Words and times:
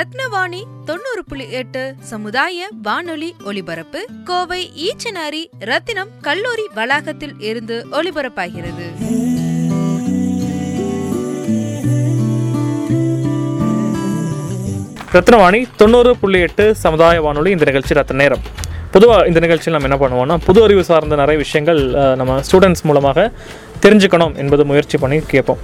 ரத்னவாணி 0.00 0.60
தொண்ணூறு 0.88 1.22
புள்ளி 1.30 1.46
எட்டு 1.58 1.80
சமுதாய 2.10 2.66
வானொலி 2.86 3.28
ஒலிபரப்பு 3.48 4.00
கோவை 4.28 4.60
ஈச்சனாரி 4.84 5.40
ரத்தினம் 5.70 6.12
கல்லூரி 6.26 6.64
வளாகத்தில் 6.76 7.34
இருந்து 7.48 7.76
ஒலிபரப்பாகிறது. 7.98 8.86
ரத்னவாணி 15.16 15.60
தொண்ணூறு 15.82 16.12
புள்ளி 16.22 16.40
எட்டு 16.48 16.66
சமுதாய 16.84 17.18
வானொலி 17.26 17.52
இந்த 17.56 17.68
நிகழ்ச்சி 17.70 17.98
ரத்த 18.00 18.20
நேரம். 18.22 18.44
பொதுவாக 18.96 19.28
இந்த 19.32 19.42
நிகழ்ச்சியில் 19.46 19.76
நம்ம 19.78 19.90
என்ன 19.90 20.00
பண்ணுவோம்னா 20.04 20.38
புது 20.48 20.62
அறிவு 20.68 20.84
சார்ந்த 20.90 21.22
நிறைய 21.24 21.38
விஷயங்கள் 21.44 21.82
நம்ம 22.22 22.40
ஸ்டூடெண்ட்ஸ் 22.48 22.86
மூலமாக 22.90 23.30
தெரிஞ்சுக்கணும் 23.84 24.36
என்பது 24.42 24.62
முயற்சி 24.72 24.96
பண்ணி 25.04 25.20
கேட்போம். 25.34 25.60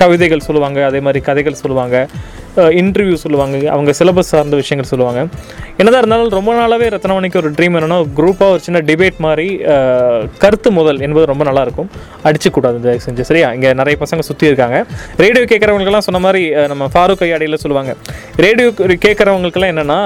கவிதைகள் 0.00 0.46
சொல்லுவாங்க 0.48 0.80
அதே 0.90 1.00
மாதிரி 1.06 1.22
கதைகள் 1.30 1.62
சொல்லுவாங்க 1.64 1.96
இன்டர்வியூ 2.80 3.16
சொல்லுவாங்க. 3.24 3.56
அவங்க 3.74 3.90
சிலபஸ் 3.98 4.30
சார்ந்த 4.30 4.56
விஷயங்கள் 4.60 4.90
சொல்லுவாங்க. 4.90 5.20
என்னதான் 5.78 6.02
இருந்தாலும் 6.02 6.34
ரொம்ப 6.38 6.50
நாளாகவே 6.58 6.88
ரத்னமணிக்கு 6.94 7.38
ஒரு 7.40 7.50
ட்ரீம் 7.56 7.76
என்னென்னா 7.78 7.98
குரூப்பாக 8.18 8.54
ஒரு 8.54 8.62
சின்ன 8.66 8.80
டிபேட் 8.88 9.18
மாதிரி 9.26 9.46
கருத்து 10.42 10.70
முதல் 10.78 11.00
என்பது 11.06 11.24
ரொம்ப 11.32 11.44
நல்லாயிருக்கும் 11.48 11.88
அடிச்சுக்கூடாது 12.28 12.80
தயவு 12.86 13.04
செஞ்சு. 13.06 13.26
சரியா? 13.30 13.48
இங்கே 13.58 13.72
நிறைய 13.80 13.98
பசங்க 14.02 14.24
சுற்றி 14.30 14.46
இருக்காங்க. 14.50 14.78
ரேடியோ 15.22 15.44
கேட்குறவங்களுக்கெல்லாம் 15.52 16.06
சொன்ன 16.08 16.22
மாதிரி 16.26 16.42
நம்ம 16.72 16.88
ஃபாரூக் 16.94 17.24
ஐயாடியில் 17.28 17.62
சொல்லுவாங்க. 17.64 17.94
ரேடியோ 18.46 18.68
கேட்குறவங்களுக்கெல்லாம் 19.06 19.72
என்னென்னா 19.74 19.98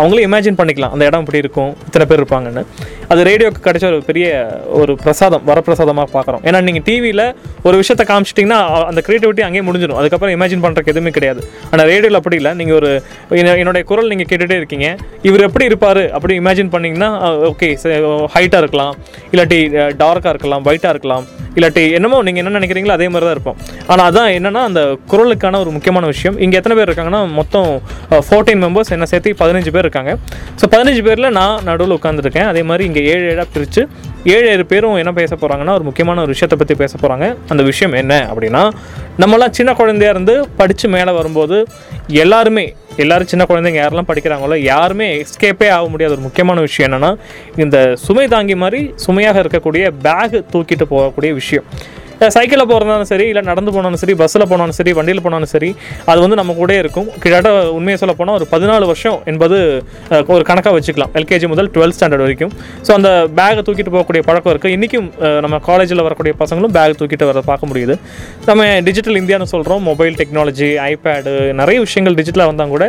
அவங்களே 0.00 0.24
இமேஜின் 0.28 0.60
பண்ணிக்கலாம். 0.60 0.94
அந்த 0.96 1.04
இடம் 1.10 1.24
இப்படி 1.24 1.42
இருக்கும். 1.44 1.72
இத்தனை 1.86 2.06
பேர் 2.10 2.22
இருப்பாங்கன்னு. 2.22 2.64
அது 3.08 3.24
ரேடியோக்கு 3.24 3.60
கிடைச்ச 3.64 3.84
ஒரு 3.84 4.02
பெரிய 4.02 4.26
ஒரு 4.68 4.96
பிரசாதம் 4.96 5.42
வரப்பிரசாதமாக 5.46 6.06
பார்க்குறோம். 6.12 6.42
ஏன்னா 6.42 6.60
நீங்கள் 6.60 6.82
டிவியில் 6.84 7.34
ஒரு 7.62 7.80
விஷயத்த 7.80 8.04
காமிச்சிட்டிங்கன்னா 8.10 8.58
அந்த 8.84 9.02
க்ரியேட்டிவிட்டி 9.06 9.40
அங்கேயே 9.40 9.62
முடிஞ்சிடும் 9.68 9.98
அதுக்கப்புறம் 10.00 10.40
இமேஜின் 10.40 10.62
பண்ணுறதுக்கு 10.64 10.92
எதுவுமே 10.94 11.10
கிடையாது. 11.10 11.48
ஆனால் 11.70 11.86
ரேடியோவில் 11.86 12.14
அப்படி 12.14 12.36
இல்லை. 12.36 12.54
நீங்கள் 12.54 12.76
ஒரு 12.76 13.02
என்ன- 13.30 13.56
என்னுடைய 13.56 13.86
குரல் 13.86 14.08
நீங்கள் 14.08 14.26
கேட்டுகிட்டே 14.30 14.56
இருக்கீங்க. 14.56 14.96
இவர் 15.22 15.40
எப்படி 15.40 15.64
இருப்பார் 15.64 16.10
அப்படி 16.10 16.38
இமேஜின் 16.38 16.72
பண்ணிங்கன்னா 16.74 17.10
ஓகே 17.52 17.70
ஹைட்டாக 18.34 18.62
இருக்கலாம். 18.64 18.94
இல்லாட்டி 19.32 19.60
டார்க்காக 20.04 20.28
இருக்கலாம் 20.28 20.64
ஒயிட்டாக 20.64 20.88
இருக்கலாம். 20.88 21.26
இல்லாட்டி 21.54 21.92
என்னமோ 21.92 22.22
நீங்கள் 22.22 22.44
என்ன 22.44 22.58
நினைக்கிறீங்களோ 22.58 22.94
அதே 22.98 23.08
மாதிரி 23.08 23.26
தான் 23.28 23.36
இருப்போம். 23.36 23.56
ஆனால் 23.86 24.12
அதான் 24.12 24.28
என்னென்னா 24.38 24.62
அந்த 24.70 24.96
குரலுக்கான 25.10 25.58
ஒரு 25.58 25.70
முக்கியமான 25.70 26.06
விஷயம். 26.06 26.38
இங்கே 26.38 26.56
எத்தனை 26.56 26.76
பேர் 26.78 26.90
இருக்காங்கன்னா 26.90 27.32
மொத்தம் 27.32 27.82
ஃபோர்டீன் 28.10 28.62
மெம்பர்ஸ் 28.64 28.90
என்ன 28.90 29.04
சேர்த்து 29.04 29.34
பதினஞ்சு 29.38 29.70
பேர் 29.70 29.86
இருக்காங்க. 29.88 30.16
ஸோ 30.60 30.64
பதினஞ்சு 30.70 31.02
பேரில் 31.02 31.30
நான் 31.30 31.62
நடுவில் 31.64 31.98
உட்காந்துருக்கேன் 31.98 32.46
அதே 32.46 32.62
மாதிரி 32.62 32.84
இங்கே 32.84 32.97
ஏழு 33.02 33.28
ஏழாக 33.28 33.48
பிரித்து 33.52 33.88
ஏழு 34.24 34.48
ஏழு 34.48 34.66
பேரும் 34.66 34.96
என்ன 34.96 35.12
பேச 35.12 35.36
போகிறாங்கன்னா 35.36 35.72
ஒரு 35.72 35.82
முக்கியமான 35.82 36.20
ஒரு 36.20 36.28
விஷயத்தை 36.28 36.58
பற்றி 36.58 36.74
பேச 36.74 36.94
போகிறாங்க 37.02 37.36
அந்த 37.48 37.62
விஷயம் 37.62 37.92
என்ன 37.92 38.28
அப்படின்னா 38.34 38.70
நம்மலாம் 39.18 39.50
சின்ன 39.50 39.74
குழந்தையா 39.74 40.12
இருந்து 40.12 40.48
படித்து 40.56 40.88
மேலே 40.88 41.10
வரும்போது 41.10 41.66
எல்லாருமே 42.06 42.74
எல்லாரும் 42.96 43.26
சின்ன 43.26 43.44
குழந்தைங்க 43.48 43.80
யாரெல்லாம் 43.80 44.08
படிக்கிறாங்களோ 44.08 44.56
யாருமே 44.56 45.24
எஸ்கேப்பே 45.24 45.70
ஆக 45.70 45.88
முடியாத 45.88 46.12
ஒரு 46.12 46.20
முக்கியமான 46.20 46.60
விஷயம் 46.60 46.92
என்னென்னா 46.92 47.16
இந்த 47.56 47.96
சுமை 47.96 48.28
தாங்கி 48.28 48.54
மாதிரி 48.54 48.94
சுமையாக 48.96 49.42
இருக்கக்கூடிய 49.42 49.92
பேக் 50.02 50.44
தூக்கிட்டு 50.52 50.86
போகக்கூடிய 50.90 51.32
விஷயம். 51.32 51.64
சைக்கிளில் 52.36 52.68
போகிறதாலும் 52.70 53.08
சரி 53.10 53.26
இல்லை 53.32 53.42
நடந்து 53.48 53.70
போனாலும் 53.74 54.00
சரி 54.02 54.14
பஸ்ஸில் 54.20 54.46
போனாலும் 54.52 54.76
சரி 54.78 54.92
வண்டியில் 54.98 55.22
போனாலும் 55.26 55.50
சரி 55.54 55.70
அது 56.10 56.18
வந்து 56.24 56.36
நம்ம 56.40 56.54
கூடயே 56.60 56.78
இருக்கும். 56.84 57.08
கிட்டத்தட்ட 57.22 57.50
உண்மையை 57.78 57.98
சொல்ல 58.02 58.14
போனால் 58.20 58.36
ஒரு 58.38 58.46
பதினாலு 58.52 58.84
வருஷம் 58.90 59.18
என்பது 59.32 59.58
ஒரு 60.34 60.42
கணக்காக 60.50 60.74
வச்சுக்கலாம். 60.78 61.12
எல்கேஜி 61.20 61.48
முதல் 61.52 61.70
டுவெல்த் 61.76 61.96
ஸ்டாண்டர்ட் 61.98 62.24
வரைக்கும். 62.26 62.52
ஸோ 62.86 62.90
அந்த 62.98 63.10
பேக்கை 63.38 63.62
தூக்கிட்டு 63.68 63.92
போகக்கூடிய 63.96 64.22
பழக்கம் 64.28 64.52
இருக்குது 64.54 64.74
இன்றைக்கும் 64.78 65.08
நம்ம 65.44 65.60
காலேஜில் 65.68 66.04
வரக்கூடிய 66.06 66.34
பசங்களும் 66.42 66.74
பேக் 66.78 66.98
தூக்கிட்டு 67.02 67.28
வர 67.30 67.42
பார்க்க 67.50 67.70
முடியுது. 67.70 67.96
நம்ம 68.48 68.66
டிஜிட்டல் 68.88 69.18
இந்தியான்னு 69.22 69.48
சொல்கிறோம் 69.54 69.82
மொபைல் 69.90 70.18
டெக்னாலஜி 70.22 70.70
ஐபேடு 70.90 71.34
நிறைய 71.60 71.78
விஷயங்கள் 71.86 72.18
டிஜிட்டலாக 72.20 72.52
வந்தால் 72.52 72.74
கூட 72.74 72.86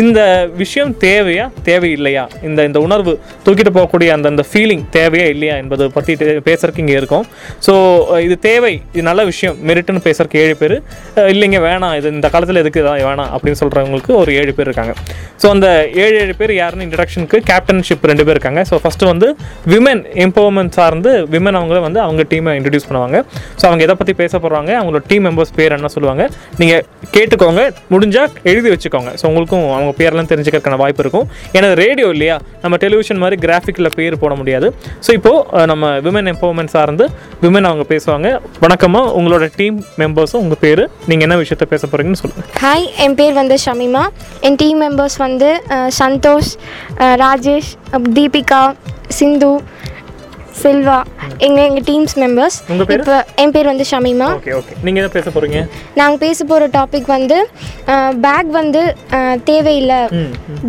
இந்த 0.00 0.20
விஷயம் 0.62 0.94
தேவையா 1.06 1.48
தேவையில்லையா? 1.70 2.24
இந்த 2.48 2.60
இந்த 2.70 2.78
உணர்வு 2.86 3.14
தூக்கிட்டு 3.46 3.74
போகக்கூடிய 3.78 4.08
அந்த 4.16 4.26
அந்த 4.34 4.44
ஃபீலிங் 4.50 4.86
தேவையா 4.98 5.26
இல்லையா 5.34 5.56
என்பதை 5.64 5.90
பற்றி 5.98 6.14
பேசுறதுக்கு 6.48 6.84
இங்கே 6.86 6.96
இருக்கும். 7.02 7.26
ஸோ 7.68 7.74
இது 8.28 8.36
தேவை 8.48 8.67
இது 8.76 9.04
நல்ல 9.08 9.20
விஷயம். 9.30 9.56
மெரிட்னு 9.68 10.02
பேசுறதுக்கு 10.06 10.40
ஏழு 10.44 10.54
பேர். 10.60 10.76
இல்லைங்க 11.32 11.60
வேணாம். 11.66 11.94
இது 11.98 12.12
இந்த 12.16 12.28
காலத்தில் 12.34 12.60
எதுக்கு? 12.62 12.82
இதான் 12.82 13.02
வேணாம் 13.08 13.30
அப்படின்னு 13.36 13.60
சொல்கிறவங்களுக்கு 13.62 14.12
ஒரு 14.20 14.30
ஏழு 14.40 14.52
பேர் 14.58 14.68
இருக்காங்க. 14.70 14.94
ஸோ 15.42 15.46
அந்த 15.54 15.68
ஏழு 16.04 16.16
ஏழு 16.22 16.34
பேர் 16.40 16.52
யாருன்னு 16.60 16.86
இன்ட்ரடக்ஷனுக்கு 16.86 17.40
கேப்டன்ஷிப் 17.50 18.06
ரெண்டு 18.10 18.24
பேர் 18.26 18.36
இருக்காங்க. 18.36 18.62
ஸோ 18.70 18.78
ஃபஸ்ட்டு 18.84 19.08
வந்து 19.12 19.28
விமன் 19.74 20.02
எம்பவர்மெண்ட் 20.26 20.74
சார்ந்து 20.78 21.12
விமன் 21.34 21.58
அவங்கள 21.60 21.80
வந்து 21.86 22.00
அவங்க 22.06 22.24
டீமை 22.32 22.54
இன்ட்ரடியூஸ் 22.60 22.88
பண்ணுவாங்க. 22.88 23.18
ஸோ 23.60 23.64
அவங்க 23.70 23.82
எதை 23.88 23.96
பற்றி 24.00 24.14
பேச 24.22 24.32
போகிறாங்க 24.44 24.70
அவங்களோட 24.80 25.04
டீம் 25.12 25.24
மெம்பர்ஸ் 25.28 25.54
பேர் 25.58 25.76
என்ன 25.78 25.90
சொல்லுவாங்க? 25.96 26.24
நீங்கள் 26.62 26.82
கேட்டுக்கோங்க. 27.16 27.62
முடிஞ்சால் 27.92 28.32
எழுதி 28.50 28.68
வச்சுக்கோங்க. 28.74 29.10
ஸோ 29.20 29.24
உங்களுக்கும் 29.30 29.66
அவங்க 29.76 29.92
பேரெல்லாம் 30.00 30.30
தெரிஞ்சுக்கிறதுக்கான 30.32 30.78
வாய்ப்பு 30.84 31.02
இருக்கும். 31.04 31.26
ஏன்னா 31.56 31.68
ரேடியோ 31.84 32.08
இல்லையா? 32.16 32.36
நம்ம 32.64 32.76
டெலிவிஷன் 32.84 33.20
மாதிரி 33.24 33.38
கிராஃபிக்கில் 33.46 33.90
பேர் 33.98 34.20
போட 34.24 34.34
முடியாது. 34.40 34.68
ஸோ 35.06 35.12
இப்போது 35.18 35.66
நம்ம 35.72 35.92
விமன் 36.06 36.30
எம்பவர்மெண்ட் 36.34 36.72
சார்ந்து 36.76 37.04
விமன் 37.44 37.68
அவங்க 37.70 37.84
பேசுவாங்க. 37.94 38.28
வணக்கம்மா. 38.62 39.00
உங்களோட 39.18 39.44
டீம் 39.56 39.76
மெம்பர்ஸும் 40.00 40.40
உங்கள் 40.44 40.60
பேர் 40.62 40.80
நீங்கள் 41.08 41.26
என்ன 41.26 41.34
விஷயத்த 41.42 41.64
பேச 41.72 41.82
போகிறீங்கன்னு 41.86 42.20
சொல்லுங்கள் 42.20 42.46
ஹாய் 42.62 42.86
என் 43.04 43.14
பேர் 43.18 43.34
வந்து 43.38 43.56
ஷமிமா. 43.64 44.02
என் 44.46 44.56
டீம் 44.62 44.78
மெம்பர்ஸ் 44.84 45.16
வந்து 45.24 45.48
சந்தோஷ் 45.98 46.50
ராஜேஷ் 47.22 47.70
தீபிகா 48.16 48.62
சிந்து 49.18 49.52
செல்வா 50.62 50.98
எங்கள் 51.46 51.64
எங்கள் 51.64 51.84
டீம்ஸ் 51.88 52.14
மெம்பர்ஸ்? 52.20 52.56
இப்போ 52.94 53.16
என் 53.42 53.52
பேர் 53.54 53.70
வந்து 53.70 53.84
ஷமிமா. 53.90 54.28
ஓகே 54.36 54.52
ஓகே 54.58 54.72
நீங்கள் 54.84 55.00
என்ன 55.02 55.10
பேச 55.14 55.26
போகிறீங்க 55.30 55.58
நாங்கள் 55.94 56.20
பேச 56.22 56.44
போகிற 56.44 56.68
டாபிக் 56.76 57.08
வந்து 57.08 57.36
பேக் 58.24 58.50
வந்து 58.56 58.80
தேவையில்லை. 59.44 59.98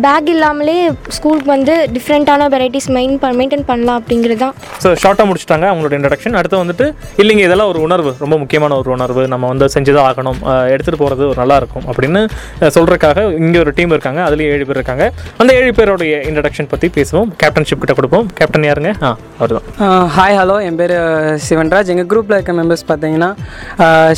பேக் 0.04 0.28
இல்லாமலே 0.34 0.76
ஸ்கூலுக்கு 1.16 1.50
வந்து 1.50 1.74
டிஃப்ரெண்ட்டான 1.96 2.48
வெரைட்டிஸ் 2.54 2.88
மெயின் 2.96 3.14
மெயின்டைன் 3.40 3.66
பண்ணலாம் 3.70 3.98
அப்படிங்கிறது 4.00 4.40
தான் 4.44 4.54
ஸோ 4.82 4.88
ஷார்ட்டாக 5.02 5.26
முடிச்சிட்டாங்க 5.30 5.66
அவங்களோட 5.70 5.94
இன்ட்ரடக்ஷன் 5.98 6.38
அடுத்து 6.40 6.62
வந்துட்டு 6.62 6.86
இல்லைங்க 7.22 7.44
இதெல்லாம் 7.48 7.70
ஒரு 7.72 7.80
உணர்வு. 7.86 8.12
ரொம்ப 8.20 8.38
முக்கியமான 8.42 8.76
ஒரு 8.76 8.90
உணர்வு. 8.96 9.22
நம்ம 9.28 9.48
வந்து 9.48 9.68
செஞ்சுதான் 9.74 10.06
ஆகணும். 10.08 10.38
எடுத்துகிட்டு 10.72 11.02
போகிறது 11.02 11.24
ஒரு 11.30 11.38
நல்லா 11.42 11.56
இருக்கும் 11.62 11.86
அப்படின்னு 11.90 12.20
அஹ், 12.60 12.72
சொல்றதுக்காக 12.76 13.18
இங்கே 13.40 13.60
ஒரு 13.64 13.72
டீம் 13.78 13.94
இருக்காங்க. 13.96 14.20
அதுலேயும் 14.28 14.54
ஏழு 14.54 14.66
பேர் 14.68 14.80
இருக்காங்க. 14.80 15.04
அந்த 15.38 15.50
ஏழு 15.58 15.72
பேருடைய 15.72 16.14
இன்ட்ரடக்ஷன் 16.28 16.70
பற்றி 16.70 16.88
பேசுவோம். 16.96 17.30
கேப்டன்ஷிப் 17.42 17.82
கிட்ட 17.82 17.96
கொடுப்போம். 17.98 18.26
கேப்டன் 18.38 18.68
யாருங்க? 18.68 18.92
ஆ 19.02 19.10
அவர் 19.38 19.54
தான் 19.56 19.66
ஹாய் 20.14 20.34
ஹலோ 20.38 20.54
என் 20.68 20.78
பேர் 20.78 20.92
சிவன்ராஜ். 21.44 21.90
எங்கள் 21.92 22.08
குரூப்பில் 22.10 22.34
இருக்க 22.36 22.52
மெம்பர்ஸ் 22.58 22.82
பார்த்தீங்கன்னா 22.88 23.28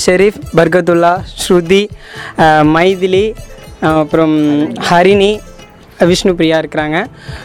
ஷெரீஃப் 0.04 0.38
பர்கத்துல்லா 0.58 1.12
ஸ்ருதி 1.42 1.80
மைதிலி 2.76 3.22
அப்புறம் 4.00 4.34
ஹரிணி 4.88 5.30
விஷ்ணு 6.10 6.32
பிரியா 6.40 6.56
இருக்கிறாங்க. 6.62 6.96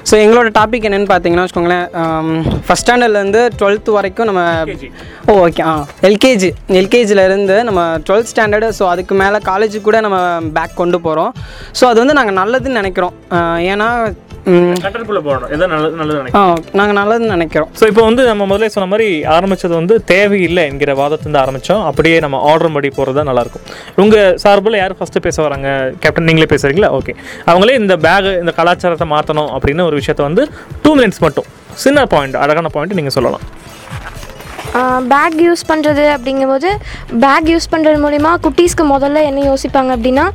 ஸோ 0.10 0.14
எங்களோட 0.24 0.48
டாபிக் 0.58 0.88
என்னென்னு 0.90 1.10
பார்த்தீங்கன்னா 1.14 1.46
வச்சுக்கோங்களேன் 1.46 1.88
ஃபஸ்ட் 2.68 2.86
ஸ்டாண்டர்ட்லேருந்து 2.86 3.44
டுவெல்த்து 3.60 3.98
வரைக்கும் 3.98 4.30
நம்ம 4.32 4.44
ஓ 5.32 5.36
ஓகே 5.46 5.64
ஆ 5.72 5.74
எல்கேஜி 6.10 6.50
எல்கேஜிலேருந்து 6.82 7.58
நம்ம 7.70 7.84
டுவெல்த் 8.08 8.32
ஸ்டாண்டர்டு 8.34 8.70
ஸோ 8.80 8.86
அதுக்கு 8.94 9.16
மேலே 9.24 9.40
காலேஜுக்கு 9.52 9.88
கூட 9.90 10.00
நம்ம 10.08 10.20
பேக் 10.58 10.80
கொண்டு 10.82 11.00
போகிறோம் 11.08 11.34
ஸோ 11.80 11.86
அது 11.92 12.02
வந்து 12.04 12.18
நாங்கள் 12.22 12.40
நல்லதுன்னு 12.42 12.82
நினைக்கிறோம். 12.82 13.16
ஏன்னா 13.74 13.90
கண்டென்ட்குள்ளே 14.84 15.22
போகணும் 15.28 15.52
எதாவது 15.56 15.72
நல்லது 15.74 15.96
நல்லது 16.02 16.20
நினைக்கிறேன் 16.20 16.46
ஆ 16.50 16.78
நாங்கள் 16.80 16.98
நல்லதுன்னு 17.00 17.34
நினைக்கிறோம். 17.36 17.72
ஸோ 17.80 17.86
இப்போ 17.92 18.04
வந்து 18.10 18.22
நம்ம 18.30 18.46
முதல்ல 18.52 18.70
சொன்ன 18.76 18.90
மாதிரி 18.94 19.08
ஆரம்பிச்சது 19.36 19.74
வந்து 19.80 19.96
தேவையில்லை 20.14 20.64
என்கிற 20.72 20.94
வாதத்திலிருந்து 21.02 21.42
ஆரம்பித்தோம் 21.44 21.84
அப்படியே 21.90 22.18
நம்ம 22.26 22.40
ஆர்டர் 22.52 22.74
படி 22.78 22.92
போகிறது 22.98 23.18
தான் 23.20 23.30
நல்லாயிருக்கும். 23.32 23.66
உங்கள் 24.04 24.38
சார்பில் 24.46 24.80
யார் 24.82 24.98
ஃபஸ்ட்டு 25.00 25.26
பேச 25.28 25.38
வராங்க? 25.48 25.70
கேப்டன் 26.06 26.28
நீங்களே 26.30 26.50
பேசுகிறீங்களா 26.54 26.92
ஓகே 27.00 27.16
அவங்களே 27.52 27.78
இந்த 27.84 27.98
பேக் 28.08 28.32
இந்த 28.44 28.54
கலாச்சாரத்தை 28.60 29.08
மாற்றணும் 29.16 29.52
அப்படின்னு 29.58 29.88
ஒரு 29.90 29.98
விஷயத்த 30.02 30.24
வந்து 30.30 30.46
டூ 30.86 30.94
மினிட்ஸ் 31.00 31.24
மட்டும். 31.28 31.50
சின்ன 31.86 32.06
பாயிண்ட் 32.14 32.38
அழகான 32.44 32.70
பாயிண்ட் 32.76 33.00
நீங்கள் 33.00 33.18
சொல்லலாம். 33.20 33.46
பேக் 35.14 35.38
யூஸ் 35.48 35.64
பண்ணுறது 35.72 36.06
அப்படிங்கும்போது 36.16 36.70
பேக் 37.26 37.48
யூஸ் 37.54 37.72
பண்ணுறது 37.72 38.00
மூலிமா 38.06 38.32
குட்டீஸ்க்கு 38.46 38.86
முதல்ல 38.94 39.24
என்ன 39.30 39.46
யோசிப்பாங்க 39.52 39.92
அப்படின்னா 39.98 40.26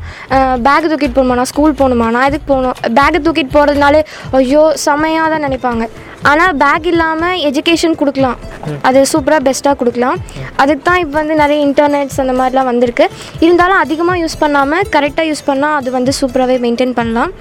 பேக் 0.67 0.89
தூக்கிட்டு 0.93 1.19
போகணுமா 1.19 1.39
நான் 1.41 1.51
ஸ்கூல் 1.53 1.79
போகணுமா? 1.81 2.09
நான் 2.17 2.29
எதுக்கு 2.31 2.49
போகணும்? 2.53 2.79
பேக்கை 2.99 3.19
தூக்கிட்டு 3.27 3.55
போகிறதுனாலே 3.59 4.01
ஐயோ 4.41 4.65
செமையாக 4.87 5.31
தான் 5.35 5.45
நினைப்பாங்க. 5.49 5.85
ஆனால் 6.31 6.53
பேக் 6.63 6.87
இல்லாமல் 6.93 7.37
எஜுகேஷன் 7.49 7.97
கொடுக்கலாம். 8.01 8.39
அது 8.89 8.99
சூப்பராக 9.13 9.43
பெஸ்ட்டாக 9.47 9.77
கொடுக்கலாம். 9.81 10.19
அதுக்கு 10.63 10.83
தான் 10.89 11.01
இப்போ 11.05 11.17
வந்து 11.21 11.35
நிறைய 11.43 11.59
இன்டர்நெட்ஸ் 11.69 12.19
அந்த 12.25 12.35
மாதிரிலாம் 12.41 12.69
வந்திருக்கு. 12.71 13.07
இருந்தாலும் 13.47 13.81
அதிகமாக 13.85 14.21
யூஸ் 14.23 14.37
பண்ணாமல் 14.43 14.85
கரெக்டாக 14.95 15.27
யூஸ் 15.31 15.45
பண்ணால் 15.49 15.77
அது 15.81 15.91
வந்து 15.99 16.13
சூப்பராகவே 16.21 16.59
மெயின்டைன் 16.67 16.95
பண்ணலாம். 17.01 17.33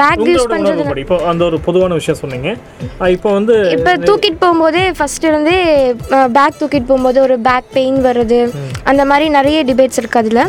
பேக் 0.00 0.24
யூஸ் 0.32 0.50
பண்ணுறது 0.54 0.86
இப்போ 1.04 1.18
அந்த 1.32 1.44
ஒரு 1.50 1.60
பொதுவான 1.68 1.98
விஷயம் 2.00 2.20
சொன்னீங்க. 2.22 2.48
இப்போ 3.16 3.28
வந்து 3.38 3.56
இப்போ 3.76 3.94
தூக்கிட்டு 4.08 4.40
போகும்போதே 4.44 4.86
ஃபர்ஸ்ட் 5.00 5.28
இருந்தே 5.30 5.58
பேக் 6.38 6.58
தூக்கிட்டு 6.62 6.90
போகும்போது 6.90 7.20
ஒரு 7.26 7.36
பேக் 7.50 7.70
பெயின் 7.78 8.00
வருது. 8.08 8.40
அந்த 8.92 9.04
மாதிரி 9.12 9.28
நிறைய 9.38 9.60
டிபேட்ஸ் 9.70 10.00
இருக்குது 10.02 10.22
அதில். 10.24 10.44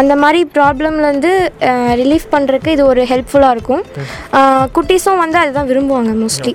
அந்த 0.00 0.14
மாதிரி 0.22 0.40
ப்ராப்ளம்லேருந்து 0.56 1.32
ரிலீஃப் 2.00 2.26
பண்ணுறதுக்கு 2.34 2.74
இது 2.76 2.84
ஒரு 2.92 3.02
ஹெல்ப்ஃபுல்லாக 3.12 3.54
இருக்கும். 3.56 3.84
குட்டீஸும் 4.76 5.22
வந்து 5.24 5.40
அதுதான் 5.44 5.70
விரும்புவாங்க 5.72 6.12
மோஸ்ட்லி 6.24 6.54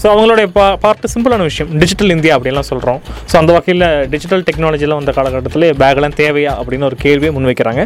ஸோ 0.00 0.06
அவங்களுடைய 0.12 0.46
பா 0.56 0.64
பார்ட் 0.84 1.06
சிம்பிளான 1.14 1.44
விஷயம். 1.50 1.70
டிஜிட்டல் 1.82 2.12
இந்தியா 2.16 2.32
அப்படின்லாம் 2.36 2.68
சொல்கிறோம் 2.70 2.98
ஸோ 3.30 3.34
அந்த 3.40 3.50
வகையில் 3.56 3.86
டிஜிட்டல் 4.12 4.42
டெக்னாலஜிலாம் 4.48 5.00
வந்த 5.00 5.12
காலகட்டத்தில் 5.18 5.66
பேக்லாம் 5.82 6.16
தேவையா 6.20 6.52
அப்படின்னு 6.60 6.86
ஒரு 6.90 6.96
கேள்வியை 7.04 7.32
முன்வைக்கிறாங்க. 7.36 7.82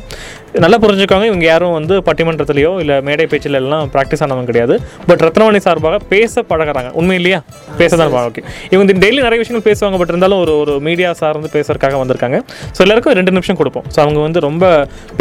நல்லா 0.64 0.78
புரிஞ்சுக்கோங்க 0.84 1.26
இவங்க 1.30 1.46
யாரும் 1.50 1.74
வந்து 1.78 1.94
பட்டிமன்றத்துலையோ 2.08 2.72
இல்லை 2.82 2.96
மேடை 3.08 3.26
பேச்சில் 3.32 3.58
எல்லாம் 3.60 3.84
ப்ராக்டிஸ் 3.94 4.22
ஆனவங்க 4.26 4.48
கிடையாது. 4.50 4.74
பட் 5.10 5.22
ரத்னவாணி 5.26 5.60
சார்பாக 5.66 6.00
பேச 6.12 6.44
பழகுறாங்க. 6.50 6.90
உண்மை 7.00 7.16
இல்லையா? 7.20 7.38
பேச 7.80 7.92
தான் 8.02 8.16
ஓகே. 8.30 8.44
இவங்க 8.74 8.98
டெய்லி 9.04 9.20
நிறைய 9.26 9.38
விஷயங்கள் 9.42 9.66
பேசுவாங்க 9.70 9.98
பட் 10.02 10.12
இருந்தாலும் 10.14 10.40
ஒரு 10.44 10.52
ஒரு 10.62 10.74
மீடியா 10.88 11.10
சார்ந்து 11.22 11.50
பேசுறதுக்காக 11.56 11.96
வந்திருக்காங்க. 12.02 12.40
ஸோ 12.76 12.80
எல்லாருக்கும் 12.86 13.16
ரெண்டு 13.20 13.34
நிமிஷம் 13.36 13.58
கொடுப்போம். 13.62 13.86
ஸோ 13.94 13.98
அவங்க 14.04 14.20
வந்து 14.26 14.40
ரொம்ப 14.48 14.64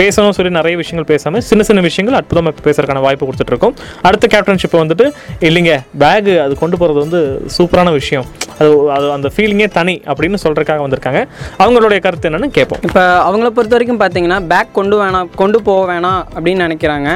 பேசணும் 0.02 0.36
சொல்லி 0.40 0.54
நிறைய 0.60 0.76
விஷயங்கள் 0.84 1.10
பேசாமல் 1.14 1.46
சின்ன 1.52 1.64
சின்ன 1.70 1.86
விஷயங்கள் 1.90 2.18
அற்புதமாக 2.20 2.66
பேசுறதுக்கான 2.68 3.06
வாய்ப்பு 3.08 3.28
கொடுத்துட்ருக்கோம் 3.30 3.76
அடுத்த 4.10 4.28
கேப்டன்ஷிப்பை 4.36 4.80
வந்துட்டு 4.84 5.08
இல்லைங்க 5.50 5.74
பேகு 6.04 6.36
அது 6.46 6.54
கொண்டு 6.62 6.78
போகிறது 6.92 7.04
வந்து 7.06 7.22
சூப்பரான 7.58 7.92
விஷயம். 7.92 8.26
அது 8.62 8.72
அது 8.96 9.06
அந்த 9.18 9.32
ஃபீலிங்கே 9.36 9.68
தனி 9.78 9.96
அப்படின்னு 10.12 10.40
சொல்கிறதுக்காக 10.46 10.82
வந்திருக்காங்க. 10.86 11.22
அவங்களுடைய 11.64 12.00
கருத்து 12.06 12.28
என்னென்னு 12.30 12.50
கேட்போம். 12.58 12.82
இப்போ 12.88 13.04
அவங்கள 13.28 13.50
பொறுத்த 13.58 13.76
வரைக்கும் 13.78 14.02
பார்த்தீங்கன்னா 14.04 14.40
பேக் 14.52 14.74
கொண்டு 14.80 14.96
வேணாம் 15.02 15.30
கொண்டு 15.42 15.60
போக 15.68 15.82
வேணாம் 15.92 16.22
அப்படின்னு 16.36 16.66
நினைக்கிறாங்க. 16.68 17.10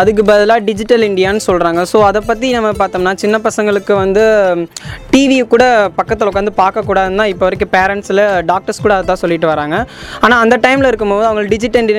அதுக்கு 0.00 0.22
பதிலாக 0.30 0.66
டிஜிட்டல் 0.68 1.06
இந்தியான்னு 1.10 1.42
சொல்கிறாங்க 1.48 1.82
ஸோ 1.92 2.00
அதை 2.10 2.22
பற்றி 2.30 2.50
நம்ம 2.56 2.70
பார்த்தோம்னா 2.82 3.14
சின்ன 3.24 3.36
பசங்களுக்கு 3.46 3.92
வந்து 4.04 4.24
டிவியை 5.12 5.44
கூட 5.54 5.64
பக்கத்தில் 5.98 6.30
உட்காந்து 6.30 6.52
பார்க்கக்கூடாதுன்னு 6.62 7.20
தான் 7.22 7.32
இப்போ 7.32 7.44
வரைக்கும் 7.46 7.72
பேரண்ட்ஸில் 7.76 8.22
டாக்டர்ஸ் 8.52 8.82
கூட 8.84 8.94
அதான் 9.00 9.22
சொல்லிட்டு 9.22 9.48
வராங்க. 9.52 9.76
ஆனால் 10.24 10.40
அந்த 10.44 10.58
டைமில் 10.66 10.90
இருக்கும்போது 10.90 11.28
அவங்க 11.30 11.44
டிஜிட்டல் 11.54 11.90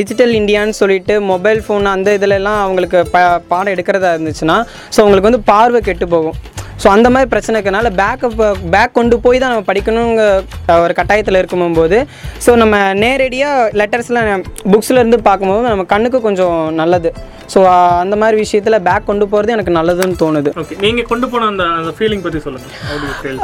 டிஜிட்டல் 0.00 0.34
இந்தியான்னு 0.40 0.78
சொல்லிட்டு 0.82 1.16
மொபைல் 1.32 1.60
ஃபோன் 1.66 1.92
அந்த 1.94 2.16
இதுலலாம் 2.18 2.60
அவங்களுக்கு 2.66 3.00
ப 3.14 3.18
பாடம் 3.52 3.74
எடுக்கிறதா 3.74 4.12
இருந்துச்சுன்னா 4.16 4.58
ஸோ 4.94 4.98
அவங்களுக்கு 5.02 5.30
வந்து 5.30 5.44
பார்வை 5.52 5.80
கெட்டு 5.88 6.08
போகும். 6.14 6.38
ஸோ 6.78 6.86
அந்த 6.92 7.08
மாதிரி 7.10 7.28
பிரச்சனை 7.30 7.54
இருக்கனால 7.56 7.88
பேக்கப் 7.96 8.36
பேக் 8.70 8.94
கொண்டு 8.94 9.16
போய் 9.20 9.38
தான் 9.38 9.52
நம்ம 9.52 9.66
படிக்கணுங்க 9.68 10.24
அஹ், 10.66 10.80
ஒரு 10.84 10.94
கட்டாயத்தில் 10.94 11.40
இருக்கும்போது 11.40 11.98
ஸோ 12.44 12.50
நம்ம 12.56 12.74
நேரடியாக 13.02 13.46
லெட்டர்ஸ்லாம் 13.80 14.44
புக்ஸில் 14.72 15.00
இருந்து 15.00 15.18
பார்க்கும்போது 15.24 15.68
நம்ம 15.68 15.86
கண்ணுக்கு 15.90 16.20
கொஞ்சம் 16.22 16.52
நல்லது. 16.78 17.10
ஸோ 17.48 17.58
அந்த 18.02 18.14
மாதிரி 18.16 18.36
விஷயத்தில் 18.40 18.84
பேக் 18.86 19.06
கொண்டு 19.06 19.26
போகிறது 19.28 19.54
எனக்கு 19.54 19.76
நல்லதுன்னு 19.76 20.16
தோணுது. 20.18 20.50
ஓகே 20.62 20.76
நீங்கள் 20.80 21.06
கொண்டு 21.06 21.28
போன 21.28 21.46
அந்த 21.46 21.64
அந்த 21.76 21.92
ஃபீலிங் 21.96 22.24
பற்றி 22.24 22.42
சொல்லுங்கள் 22.42 23.40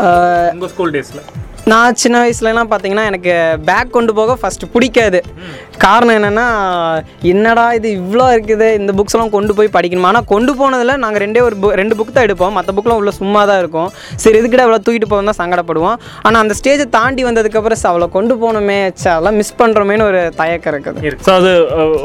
உங்கள் 0.53 0.73
ஸ்கூல் 0.73 0.95
டேஸில் 0.95 1.25
நான் 1.67 1.99
சின்ன 2.01 2.17
வயசுலலாம் 2.23 2.71
பார்த்தீங்கன்னா 2.71 3.05
எனக்கு 3.11 3.35
பேக் 3.65 3.93
கொண்டு 3.93 4.13
போக 4.15 4.33
ஃபஸ்ட்டு 4.41 4.71
பிடிக்காது. 4.73 5.21
காரணம் 5.79 6.17
என்னென்னா 6.17 6.45
என்னடா 7.21 7.73
இது 7.73 7.89
இவ்வளோ 8.01 8.27
இருக்குது 8.35 8.75
இந்த 8.79 8.93
புக்ஸ்லாம் 8.99 9.33
கொண்டு 9.35 9.55
போய் 9.55 9.69
படிக்கணுமா? 9.77 10.09
ஆனால் 10.11 10.25
கொண்டு 10.25 10.57
போனதில் 10.57 11.01
நாங்கள் 11.03 11.23
ரெண்டே 11.25 11.41
ஒரு 11.41 11.57
book- 11.63 11.75
ரெண்டு 11.81 11.95
புக் 11.99 12.13
தான் 12.13 12.27
எடுப்போம். 12.27 12.53
மற்ற 12.57 12.73
புக்லாம் 12.77 13.01
உள்ள 13.01 13.11
சும்மா 13.11 13.45
தான் 13.45 13.59
இருக்கும். 13.59 13.91
சரி 14.17 14.39
இதுக்கிட்ட 14.41 14.67
இவ்வளோ 14.67 14.81
தூக்கிட்டு 14.87 15.11
போவோம் 15.13 15.31
தான் 15.31 15.41
சங்கடப்படுவோம். 15.41 15.97
ஆனால் 16.23 16.41
அந்த 16.43 16.55
ஸ்டேஜை 16.61 16.89
தாண்டி 16.89 17.25
வந்ததுக்கப்புறம் 17.25 17.83
அவ்வளோ 17.91 18.09
கொண்டு 18.17 18.35
போகணுமே 18.43 18.79
அதெல்லாம் 18.95 19.37
மிஸ் 19.41 19.59
பண்ணுறோமேனு 19.63 20.09
ஒரு 20.11 20.33
தயக்கம் 20.41 20.75
இருக்குது. 20.75 21.13
ஸோ 21.27 21.33
அது 21.41 21.53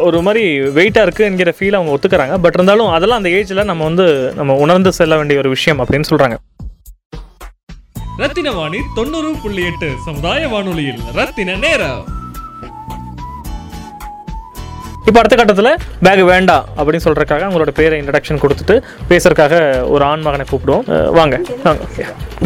ஒரு 0.08 0.22
மாதிரி 0.22 0.46
வெயிட்டாக 0.78 1.06
இருக்குது 1.08 1.30
என்கிற 1.32 1.54
ஃபீல் 1.60 1.78
அவங்க 1.80 1.94
ஒத்துக்கிறாங்க. 1.96 2.38
பட் 2.46 2.54
இருந்தாலும் 2.54 2.92
அதெல்லாம் 2.98 3.22
அந்த 3.24 3.30
ஏஜில் 3.30 3.70
நம்ம 3.72 3.84
வந்து 3.84 4.34
நம்ம 4.36 4.56
உணர்ந்து 4.66 4.94
செல்ல 5.00 5.18
வேண்டிய 5.18 5.40
ஒரு 5.40 5.50
விஷயம் 5.50 5.82
அப்படின்னு 5.86 6.10
சொல்கிறாங்க 6.12 6.38
ரத்தின 8.22 8.52
வாணி 8.52 8.80
தொண்ணூறு 8.96 9.30
புள்ளி 9.44 9.62
எட்டு 9.68 9.90
சமுதாய 10.06 10.48
வானொலியில் 10.48 11.04
ரத்தின 11.20 11.56
நேரம். 11.66 12.02
இப்போ 15.08 15.18
அடுத்த 15.20 15.36
கட்டத்தில் 15.40 15.72
பேக் 16.06 16.22
வேண்டாம் 16.32 16.66
அப்படின்னு 16.78 17.04
சொல்கிறதுக்காக 17.06 17.44
அவங்களோட 17.48 17.72
பேரை 17.80 17.98
இன்ட்ரடக்ஷன் 18.02 18.42
கொடுத்துட்டு 18.44 18.76
பேசுறதுக்காக 19.10 19.56
ஒரு 19.94 20.04
ஆண் 20.10 20.26
மகனை 20.28 20.46
கூப்பிடுவோம் 20.52 20.86
வாங்க 21.20 21.36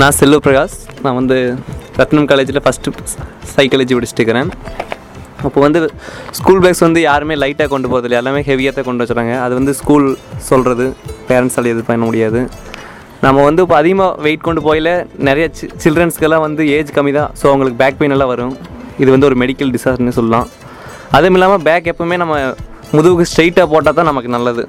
நான் 0.02 0.16
செல்வ 0.20 0.40
பிரகாஷ். 0.48 0.78
நான் 1.06 1.18
வந்து 1.20 1.38
ரத்னம் 2.02 2.28
காலேஜில் 2.32 2.64
ஃபஸ்ட்டு 2.66 2.94
சைக்காலஜி 3.56 3.96
படிச்சுட்டு 3.98 4.22
இருக்கிறேன். 4.22 4.52
அப்போ 5.48 5.60
வந்து 5.66 5.80
ஸ்கூல் 6.40 6.62
பேக்ஸ் 6.64 6.84
வந்து 6.88 7.00
யாருமே 7.10 7.36
லைட்டாக 7.44 7.70
கொண்டு 7.74 7.88
போகிறதில்ல 7.92 8.20
எல்லாமே 8.22 8.42
ஹெவியாக 8.50 8.74
தான் 8.76 8.88
கொண்டு 8.90 9.04
வச்சுறாங்க 9.04 9.34
அது 9.46 9.54
வந்து 9.60 9.74
ஸ்கூல் 9.82 10.08
சொல்கிறது 10.50 10.86
பேரண்ட்ஸால் 11.30 11.72
எது 11.74 11.82
பண்ண 11.90 12.06
முடியாது. 12.10 12.42
நம்ம 13.26 13.44
வந்து 13.48 13.62
இப்போ 13.66 13.76
அதிகமாக 13.82 14.22
வெயிட் 14.26 14.48
கொண்டு 14.48 14.62
போயில 14.68 14.90
நிறைய 15.30 15.46
சி 15.58 15.66
சில்ட்ரன்ஸ்க்கெல்லாம் 15.84 16.46
வந்து 16.48 16.64
ஏஜ் 16.78 16.96
கம்மி 16.98 17.12
தான். 17.20 17.32
ஸோ 17.42 17.46
அவங்களுக்கு 17.52 17.80
பேக் 17.82 18.00
பெயின் 18.00 18.16
எல்லாம் 18.18 18.32
வரும். 18.34 18.54
இது 19.04 19.10
வந்து 19.16 19.28
ஒரு 19.30 19.38
மெடிக்கல் 19.44 19.74
டிசார்டர்னு 19.76 20.16
சொல்லலாம். 20.20 20.48
அதுவும் 21.18 21.38
இல்லாமல் 21.40 21.66
பேக் 21.68 21.90
எப்பவுமே 21.94 22.18
நம்ம 22.24 22.36
முதுகுக்கு 22.96 23.26
ஸ்ட்ரைட்டாக 23.30 23.68
போட்டால் 23.72 23.96
தான் 23.98 24.08
நமக்கு 24.10 24.30
நல்லது. 24.36 24.64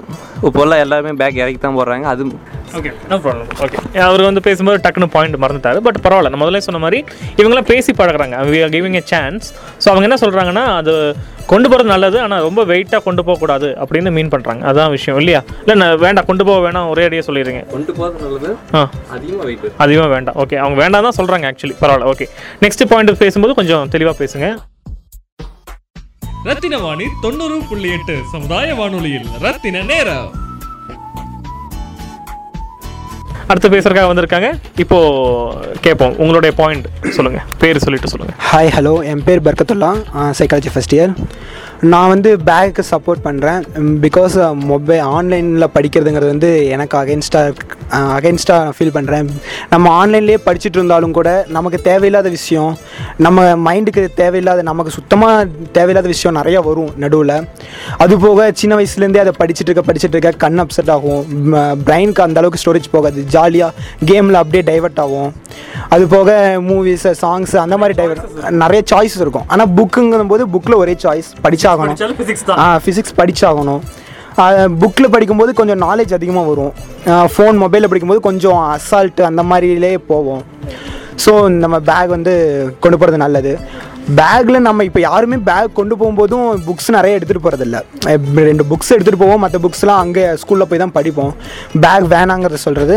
இப்போல்லாம் 0.48 0.82
எல்லாருமே 0.84 1.10
பேக் 1.20 1.40
இறக்கி 1.40 1.58
தான் 1.60 1.76
போடுறாங்க. 1.78 2.06
அது 2.12 2.22
ஓகே 2.78 2.90
நோ 3.10 3.16
ப்ராப்ளம் 3.24 3.50
ஓகே 3.64 3.78
அவர் 4.06 4.22
வந்து 4.28 4.42
பேசும்போது 4.46 4.78
டக்குனு 4.84 5.08
பாயிண்ட் 5.14 5.36
மறந்துட்டாரு. 5.42 5.78
பட் 5.86 5.98
பரவாயில்ல. 6.04 6.30
நான் 6.32 6.42
முதல்ல 6.42 6.62
சொன்ன 6.66 6.80
மாதிரி 6.84 6.98
இவங்களாம் 7.40 7.68
பேசி 7.72 7.92
பழகுறாங்க. 8.00 8.36
We 8.50 8.60
are 8.64 8.72
giving 8.76 8.98
a 9.00 9.04
chance 9.12 9.46
so 9.82 9.88
அவங்க 9.92 10.08
என்ன 10.08 10.18
சொல்கிறாங்கன்னா 10.24 10.64
அது 10.80 10.92
கொண்டு 11.52 11.68
போகிறது 11.70 11.92
நல்லது 11.94 12.18
ஆனால் 12.24 12.44
ரொம்ப 12.48 12.60
வெயிட்டாக 12.70 13.02
கொண்டு 13.08 13.24
போகக்கூடாது 13.28 13.70
அப்படின்னு 13.82 14.12
மீன் 14.18 14.32
பண்ணுறாங்க 14.34 14.62
அதான் 14.70 14.92
விஷயம் 14.96 15.18
இல்லையா? 15.22 15.40
இல்லை 15.62 15.74
நான் 15.82 16.02
வேண்டாம். 16.06 16.28
கொண்டு 16.30 16.44
போக 16.50 16.60
வேணாம். 16.66 16.88
ஒரே 16.92 17.04
அடியாக 17.08 17.26
சொல்லிடுங்க 17.28 17.62
கொண்டு 17.74 17.94
போகிறது 17.98 18.22
நல்லது 18.26 18.50
ஆ. 18.74 18.82
அதிகமாக 19.16 19.46
வெயிட் 19.48 19.66
அதிகமாக 19.84 20.10
வேண்டாம். 20.16 20.38
ஓகே 20.44 20.58
அவங்க 20.64 20.78
வேண்டாம் 20.84 21.08
தான் 21.08 21.18
சொல்கிறாங்க 21.20 21.50
ஆக்சுவலி 21.52 21.76
பரவாயில்ல. 21.82 22.12
ஓகே 22.14 22.28
நெக்ஸ்ட் 22.64 22.90
பாயிண்ட் 22.92 23.20
பேசும்போது 23.24 23.58
கொஞ்சம் 23.60 23.90
தெளிவாக 23.96 24.16
பேசுங்க. 24.22 24.48
ரத்தின 26.44 26.78
வாணி 26.78 27.04
தொண்ணூறு 27.20 27.58
புள்ளி 27.68 27.90
எட்டு 27.92 28.16
சமுதாய 28.32 28.74
வானொலியில் 28.74 29.28
ரத்தின 29.40 29.82
நேரம். 29.82 30.32
அடுத்து 33.46 33.68
பேசுறதுக்காக 33.68 34.08
வந்திருக்காங்க. 34.10 34.58
இப்போ 34.76 34.98
கேட்போம். 35.80 36.18
உங்களுடைய 36.18 36.56
பாயிண்ட் 36.56 36.86
சொல்லுங்க. 37.08 37.42
பேர் 37.58 37.78
சொல்லிட்டு 37.78 38.08
சொல்லுங்க. 38.08 38.34
ஹாய் 38.52 38.72
ஹலோ 38.76 39.04
என் 39.04 39.24
பேர் 39.24 39.42
பர்கத்துல்லா. 39.42 39.90
சைக்காலஜி 40.38 40.70
ஃபஸ்ட் 40.74 40.94
இயர் 40.96 41.14
நான் 41.92 42.10
வந்து 42.12 42.30
பேக்கு 42.48 42.82
சப்போர்ட் 42.90 43.22
பண்ணுறேன் 43.24 43.62
பிகாஸ் 44.04 44.34
மொபைல் 44.70 45.00
ஆன்லைனில் 45.16 45.72
படிக்கிறதுங்கிறது 45.76 46.30
வந்து 46.32 46.50
எனக்கு 46.74 46.94
அகென்ஸ்டாக 47.00 47.54
அகென்ஸ்டாக 48.18 48.70
ஃபீல் 48.76 48.92
பண்ணுறேன் 48.96 49.26
நம்ம 49.72 49.90
ஆன்லைன்லேயே 50.00 50.38
படிச்சுட்டு 50.46 50.78
இருந்தாலும் 50.80 51.14
கூட 51.18 51.30
நமக்கு 51.56 51.78
தேவையில்லாத 51.88 52.28
விஷயம் 52.36 52.72
நம்ம 53.26 53.44
மைண்டுக்கு 53.66 54.04
தேவையில்லாத 54.22 54.64
நமக்கு 54.70 54.94
சுத்தமாக 54.98 55.48
தேவையில்லாத 55.78 56.10
விஷயம் 56.14 56.38
நிறைய 56.40 56.60
வரும் 56.68 56.92
நடுவில். 57.04 57.34
அது 58.04 58.16
போக 58.24 58.48
சின்ன 58.60 58.78
வயசுலேருந்தே 58.80 59.22
அதை 59.24 59.34
படிச்சுட்டு 59.40 59.70
இருக்க 59.70 59.84
படிச்சுட்டு 59.90 60.16
இருக்க 60.18 60.32
கண் 60.44 60.64
அப்செட் 60.64 60.92
ஆகும். 60.96 61.22
பிரெயினுக்கு 61.88 62.24
அந்த 62.26 62.40
அளவுக்கு 62.42 62.62
ஸ்டோரேஜ் 62.64 62.88
போகாது. 62.96 63.20
ஜாலியாக 63.36 63.72
கேமில் 64.12 64.40
அப்படியே 64.42 64.64
டைவர்ட் 64.70 65.02
ஆகும். 65.06 65.30
அது 65.96 66.06
போக 66.16 66.30
சாங்ஸு 67.24 67.56
அந்த 67.66 67.76
மாதிரி 67.82 67.98
டைவர்ட் 68.02 68.50
நிறைய 68.62 68.82
சாய்ஸஸ் 68.94 69.22
இருக்கும். 69.26 69.46
ஆனால் 69.54 69.72
புக்குங்கும் 69.78 70.32
போது 70.34 70.44
புக்கில் 70.56 70.80
ஒரே 70.82 70.96
சாய்ஸ் 71.06 71.30
படித்தா 71.44 71.70
ஃபிசிக்ஸ் 72.18 72.44
ஆ 72.64 72.66
ஃபிசிக்ஸ் 72.84 73.18
படிச்சாகணும். 73.20 73.82
புக்கில் 74.82 75.12
படிக்கும்போது 75.14 75.52
கொஞ்சம் 75.60 75.80
நாலேஜ் 75.86 76.12
அதிகமாக 76.18 76.48
வரும். 76.52 76.72
ஃபோன் 77.34 77.56
மொபைலில் 77.64 77.90
படிக்கும்போது 77.90 78.22
கொஞ்சம் 78.28 78.60
அசால்ட்டு 78.74 79.28
அந்த 79.30 79.42
மாதிரிலே 79.50 79.92
போவோம். 80.12 80.44
ஸோ 81.24 81.32
நம்ம 81.64 81.76
பேக் 81.90 82.14
வந்து 82.16 82.32
கொண்டு 82.84 82.96
போகிறது 83.00 83.24
நல்லது. 83.24 83.52
பேக்கில் 84.18 84.64
நம்ம 84.66 84.84
இப்போ 84.88 85.00
யாருமே 85.06 85.36
பேக் 85.50 85.76
கொண்டு 85.76 85.94
போகும்போதும் 86.00 86.48
புக்ஸ் 86.64 86.88
நிறைய 86.96 87.18
எடுத்துகிட்டு 87.18 87.44
போகிறதில்ல 87.44 87.76
ரெண்டு 88.48 88.64
புக்ஸ் 88.72 88.92
எடுத்துகிட்டு 88.94 89.22
போவோம். 89.22 89.42
மற்ற 89.44 89.60
புக்ஸ்லாம் 89.66 90.02
அங்கே 90.04 90.24
ஸ்கூலில் 90.42 90.70
போய் 90.70 90.82
தான் 90.82 90.96
படிப்போம். 90.98 91.32
பேக் 91.84 92.08
வேணாங்கிறத 92.14 92.60
சொல்கிறது 92.66 92.96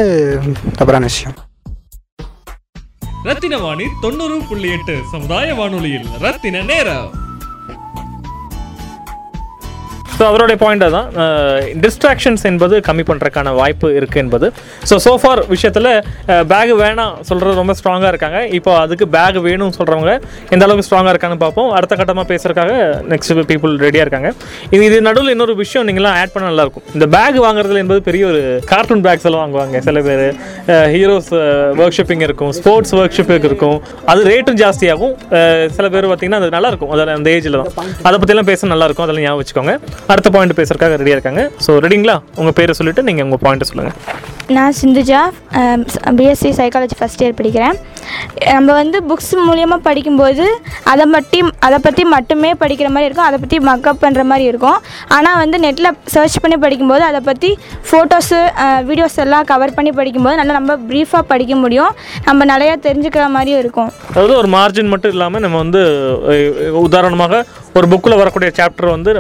தவறான 0.79 1.05
விஷயம். 1.11 1.37
ரத்தின 3.29 3.55
வாணி 3.63 3.85
தொண்ணூறு 4.03 4.35
புள்ளி 4.49 4.69
எட்டு 4.75 4.97
சமுதாய 5.13 5.55
வானொலியில் 5.61 6.09
ரத்தின 6.25 6.65
நேரம். 6.73 7.07
ஸோ 10.17 10.23
அவருடைய 10.29 10.57
பாயிண்ட் 10.61 10.85
தான் 10.97 11.09
டிஸ்ட்ராக்ஷன்ஸ் 11.83 12.43
என்பது 12.49 12.75
கம்மி 12.87 13.03
பண்ணுறதுக்கான 13.09 13.53
வாய்ப்பு 13.59 13.87
இருக்குது 13.99 14.21
என்பது. 14.23 14.47
ஸோ 14.89 14.95
சோஃபார் 15.05 15.41
விஷயத்தில் 15.53 15.89
பேக் 16.51 16.71
வேணாம் 16.83 17.13
சொல்கிறது 17.29 17.59
ரொம்ப 17.61 17.73
ஸ்ட்ராங்காக 17.79 18.11
இருக்காங்க. 18.13 18.39
இப்போ 18.59 18.71
அதுக்கு 18.83 19.05
பேக் 19.15 19.37
வேணும்னு 19.47 19.75
சொல்கிறவங்க 19.79 20.13
எந்த 20.55 20.63
அளவுக்கு 20.67 20.85
ஸ்ட்ராங்காக 20.87 21.13
இருக்கான்னு 21.15 21.37
பார்ப்போம். 21.43 21.69
அடுத்த 21.79 21.93
கட்டமாக 21.99 22.27
பேசுகிறக்காக 22.31 22.71
நெக்ஸ்ட் 23.11 23.43
பீப்புள் 23.51 23.73
ரெடியாக 23.85 24.05
இருக்காங்க. 24.07 24.31
இது 24.75 24.83
இது 24.89 24.97
நடுவில் 25.09 25.33
இன்னொரு 25.35 25.55
விஷயம் 25.63 25.85
நீங்களாம் 25.89 26.17
ஆட் 26.21 26.33
பண்ண 26.35 26.49
நல்லாயிருக்கும் 26.51 26.87
இந்த 26.95 27.07
பேக் 27.15 27.37
வாங்குறதுல 27.45 27.83
என்பது 27.83 28.01
பெரிய 28.09 28.25
ஒரு 28.31 28.41
கார்ட்டூன் 28.71 29.03
பேக்ஸ் 29.07 29.27
எல்லாம் 29.29 29.43
வாங்குவாங்க. 29.43 29.83
சில 29.89 30.03
பேர் 30.07 30.25
ஹீரோஸ் 30.95 31.31
ஒர்க் 31.81 31.97
ஷிப்பிங் 31.99 32.25
இருக்கும் 32.29 32.51
ஸ்போர்ட்ஸ் 32.59 32.95
ஒர்க் 32.99 33.15
ஷிப்பிங் 33.19 33.47
இருக்கும். 33.51 33.77
அது 34.13 34.27
ரேட்டும் 34.31 34.59
ஜாஸ்தியாகும். 34.63 35.15
சில 35.77 35.85
பேர் 35.95 36.09
பார்த்தீங்கன்னா 36.09 36.41
அது 36.41 36.51
நல்லாயிருக்கும் 36.57 36.93
அதில் 36.95 37.15
அந்த 37.19 37.29
ஏஜில் 37.37 37.59
தான். 37.61 37.71
அதை 38.07 38.15
பற்றிலாம் 38.23 38.51
பேச 38.51 38.73
நல்லாயிருக்கும் 38.73 39.07
அதெல்லாம் 39.07 39.27
ஞாபகம் 39.27 39.43
வச்சுக்கோங்க. 39.43 39.75
அடுத்த 40.13 40.29
பாயிண்ட் 40.33 40.57
பேசுறதுக்காக 40.59 40.97
ரெடியாக 41.01 41.17
இருக்காங்க. 41.17 41.41
ஸோ 41.65 41.71
ரெடிங்களா 41.85 42.15
உங்கள் 42.39 42.57
பேரை 42.59 42.73
சொல்லிட்டு 42.79 43.07
நீங்கள் 43.09 43.25
உங்கள் 43.27 43.43
பாயிண்ட்டை 43.45 43.69
சொல்லுங்கள் 43.71 43.97
நான் 44.55 44.75
Sindhuja 44.79 45.21
BSc 46.17 46.49
psychology 46.59 46.95
first 46.99 47.21
year 47.23 47.35
படிக்கிறேன். 47.39 47.75
நம்ம 48.55 48.69
வந்து 48.79 48.97
புக்ஸ் 49.09 49.33
மூலியமாக 49.47 49.81
படிக்கும்போது 49.87 50.45
அதை 50.91 51.05
பற்றி 51.15 51.39
அதை 51.67 51.77
பற்றி 51.87 52.03
மட்டுமே 52.13 52.51
படிக்கிற 52.61 52.89
மாதிரி 52.93 53.07
இருக்கும். 53.09 53.27
அதை 53.29 53.37
பற்றி 53.41 53.57
மக்கப் 53.69 53.99
பண்ணுற 54.03 54.23
மாதிரி 54.29 54.45
இருக்கும். 54.51 54.77
ஆனால் 55.17 55.37
வந்து 55.43 55.57
நெட்டில் 55.65 55.91
சர்ச் 56.13 56.37
பண்ணி 56.43 56.59
படிக்கும்போது 56.65 57.03
அதை 57.09 57.21
பற்றி 57.29 57.49
ஃபோட்டோஸு 57.89 58.39
வீடியோஸ் 58.89 59.19
எல்லாம் 59.25 59.47
கவர் 59.51 59.75
பண்ணி 59.79 59.93
படிக்கும்போது 59.99 60.39
நல்லா 60.41 60.55
நம்ம 60.59 60.77
ப்ரீஃபாக 60.91 61.23
படிக்க 61.33 61.55
முடியும். 61.65 61.91
நம்ம 62.29 62.47
நிறையா 62.53 62.75
தெரிஞ்சுக்கிற 62.87 63.25
மாதிரியும் 63.37 63.61
இருக்கும். 63.65 63.91
அதாவது 64.15 64.35
ஒரு 64.41 64.49
மார்ஜின் 64.57 64.91
மட்டும் 64.93 65.15
இல்லாமல் 65.17 65.45
நம்ம 65.47 65.57
வந்து 65.65 65.83
உதாரணமாக 66.87 67.43
ஒரு 67.77 67.87
புக்கில் 67.91 68.19
வரக்கூடிய 68.21 68.49
சாப்டர் 68.59 68.89
வந்து 68.95 69.11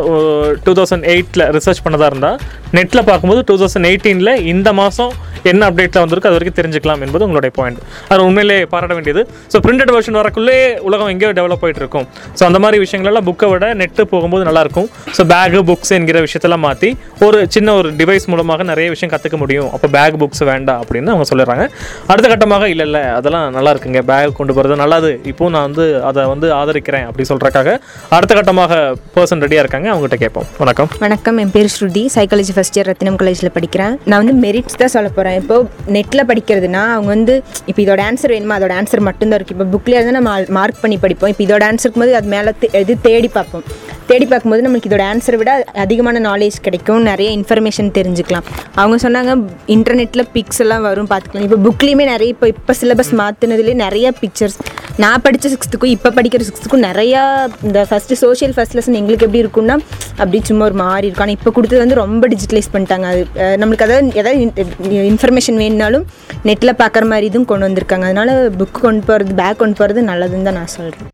டூ 0.65 0.71
தௌசண்ட் 0.79 1.07
எயிட்டில் 1.13 1.45
ரிசர்ச் 1.57 1.81
பண்ணதாக 1.85 2.11
இருந்தால் 2.11 2.37
நெட்டில் 2.77 3.07
பார்க்கும்போது 3.09 3.41
டூ 3.49 3.55
தௌசண்ட் 3.61 3.87
எயிட்டீனில் 3.89 4.33
இந்த 4.53 4.69
மாதம் 4.81 5.13
என்ன 5.49 5.65
அப்டேட்டில் 5.69 6.01
வந்திருக்கு 6.03 6.29
அது 6.29 6.35
வரைக்கும் 6.37 6.55
தெரிஞ்சுக்கலாம் 6.59 7.01
என்பது 7.05 7.25
உங்களுடைய 7.25 7.51
பாயிண்ட் 7.57 7.81
அது 8.11 8.21
உண்மையிலே 8.27 8.55
பாராட்ட 8.71 8.93
வேண்டியது. 8.97 9.21
ஸோ 9.51 9.57
பிரிண்டட் 9.65 9.91
வெர்ஷன் 9.95 10.17
வரக்குள்ளே 10.19 10.55
உலகம் 10.87 11.09
எங்கேயோ 11.13 11.29
டெவலப் 11.39 11.63
ஆகிட்டு 11.65 11.81
இருக்கும். 11.83 12.05
ஸோ 12.37 12.43
அந்த 12.47 12.59
மாதிரி 12.63 12.77
விஷயங்களெல்லாம் 12.83 13.27
புக்கை 13.29 13.47
விட 13.51 13.67
நெட்டு 13.81 14.05
போகும்போது 14.13 14.43
நல்லாயிருக்கும் 14.49 14.87
ஸோ 15.17 15.25
பேகு 15.33 15.61
புக்ஸ் 15.69 15.93
என்கிற 15.97 16.19
விஷயத்தெல்லாம் 16.25 16.63
மாற்றி 16.67 16.89
ஒரு 17.27 17.39
சின்ன 17.55 17.75
ஒரு 17.81 17.91
டிவைஸ் 17.99 18.25
மூலமாக 18.33 18.65
நிறைய 18.71 18.87
விஷயம் 18.95 19.13
கற்றுக்க 19.13 19.39
முடியும். 19.43 19.69
அப்போ 19.77 19.89
பேக் 19.97 20.17
புக்ஸ் 20.23 20.43
வேண்டாம் 20.51 20.81
அப்படின்னு 20.83 21.13
அவங்க 21.15 21.27
சொல்லிடுறாங்க. 21.31 21.67
அடுத்த 22.11 22.25
கட்டமாக 22.33 22.67
இல்லை 22.73 22.87
இல்லை 22.89 23.03
அதெல்லாம் 23.19 23.47
நல்லா 23.59 23.73
இருக்குங்க. 23.75 24.01
பேக் 24.11 24.37
கொண்டு 24.41 24.55
போகிறது 24.57 24.81
நல்லது. 24.83 25.13
இப்போ 25.33 25.51
நான் 25.55 25.67
வந்து 25.69 25.87
அதை 26.09 26.25
வந்து 26.33 26.49
ஆதரிக்கிறேன் 26.59 27.07
அப்படி 27.11 27.25
சொல்கிறக்காக 27.31 27.69
அடுத்த 28.17 28.33
கட்டமாக 28.47 28.75
பர்சன் 29.13 29.41
ரெடியாக 29.43 29.63
இருக்காங்க 29.63 29.87
அவங்ககிட்ட 29.91 30.17
கேட்போம். 30.21 30.45
வணக்கம். 30.61 30.89
வணக்கம் 31.03 31.39
என் 31.41 31.51
பேர் 31.55 31.69
Shruti. 31.73 32.03
Psychology 32.13 32.53
first 32.55 32.77
year 32.77 32.87
Rathinam 32.89 33.17
காலேஜில் 33.21 33.51
படிக்கிறேன். 33.55 33.95
நான் 34.09 34.21
வந்து 34.21 34.35
மெரிட்ஸ் 34.45 34.79
தான் 34.81 34.93
சொல்ல 34.93 35.09
போகிறேன் 35.17 35.35
இப்போ 35.41 35.55
நெட்டில் 35.95 36.25
படிக்கிறதுனா 36.29 36.83
அவங்க 36.93 37.09
வந்து 37.15 37.33
இப்போ 37.69 37.79
இதோட 37.85 38.03
ஆன்சர் 38.09 38.33
வேணுமா? 38.35 38.57
அதோட 38.59 38.75
ஆன்சர் 38.79 39.05
மட்டும்தான் 39.09 39.39
இருக்குது 39.39 39.57
இப்போ 39.57 39.67
புக்கில் 39.73 39.97
இருந்தால் 39.97 40.17
நம்ம 40.19 40.37
மார்க் 40.59 40.81
பண்ணி 40.85 40.99
படிப்போம். 41.05 41.33
இப்போ 41.33 41.45
இதோட 41.47 41.65
ஆன்சருக்கு 41.71 42.03
போது 42.03 42.15
அது 42.21 42.33
மேலே 42.35 42.53
எது 42.83 42.95
தேடி 43.09 43.31
பார்ப்போம். 43.37 43.65
தேடி 44.09 44.25
பார்க்கும்போது 44.31 44.63
நம்மளுக்கு 44.65 44.89
இதோட 44.89 45.03
ஆன்சரை 45.11 45.37
விட 45.41 45.51
அதிகமான 45.83 46.21
நாலேஜ் 46.29 46.57
கிடைக்கும். 46.67 47.01
நிறைய 47.09 47.29
இன்ஃபர்மேஷன் 47.39 47.89
தெரிஞ்சுக்கலாம். 47.97 48.45
அவங்க 48.81 48.97
சொன்னாங்க 49.05 49.31
இன்டர்நெட்டில் 49.75 50.27
பிக்ஸ் 50.35 50.61
எல்லாம் 50.65 50.83
வரும் 50.89 51.09
பார்த்துக்கலாம். 51.13 51.47
இப்போ 51.47 51.59
புக்லேயுமே 51.67 52.05
நிறைய 52.13 52.35
இப்போ 52.35 52.47
இப்போ 52.53 52.75
சிலபஸ் 52.81 53.13
மாற்றினதுலேயே 53.21 53.77
நிறைய 53.85 54.11
பிக்சர்ஸ் 54.21 54.59
நான் 55.03 55.23
படித்த 55.25 55.49
சிக்ஸ்த்துக்கும் 55.53 55.93
இப்போ 55.95 56.09
படிக்கிற 56.17 56.43
சிக்ஸ்த்துக்கும் 56.49 56.85
நிறையா 56.89 57.23
இந்த 57.67 57.79
ஃபஸ்ட்டு 57.89 58.19
சோஷியல் 58.23 58.53
ஃபஸ்ட் 58.55 58.77
லெசன் 58.77 58.97
எங்களுக்கு 59.01 59.27
எப்படி 59.27 59.43
இருக்கும்னா 59.43 59.75
அப்படி 60.21 60.39
சும்மா 60.49 60.63
ஒரு 60.69 60.77
மாறி 60.83 61.05
இருக்கும். 61.07 61.25
ஆனால் 61.25 61.37
இப்போ 61.39 61.51
கொடுத்தது 61.57 61.81
வந்து 61.83 61.99
ரொம்ப 62.03 62.27
டிஜிட்டலைஸ் 62.33 62.71
பண்ணிட்டாங்க. 62.75 63.07
அது 63.11 63.25
நம்மளுக்கு 63.63 63.85
அதாவது 63.87 64.15
ஏதாவது 64.21 65.03
இன்ஃபர்மேஷன் 65.11 65.59
வேணுனாலும் 65.63 66.07
நெட்டில் 66.49 66.79
பார்க்குற 66.81 67.05
மாதிரி 67.11 67.29
இதுவும் 67.31 67.49
கொண்டு 67.51 67.67
வந்திருக்காங்க. 67.69 68.07
அதனால் 68.11 68.33
புக் 68.61 68.85
கொண்டு 68.87 69.05
போகிறது 69.11 69.37
பேக் 69.43 69.61
கொண்டு 69.61 69.79
போகிறது 69.81 70.09
நல்லதுன்னு 70.11 70.49
தான் 70.49 70.59
நான் 70.61 70.75
சொல்கிறேன் 70.77 71.13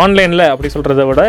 ஆன்லைனில் 0.00 0.44
அப்படி 0.50 0.68
சொல்கிறத 0.74 1.02
விட 1.08 1.22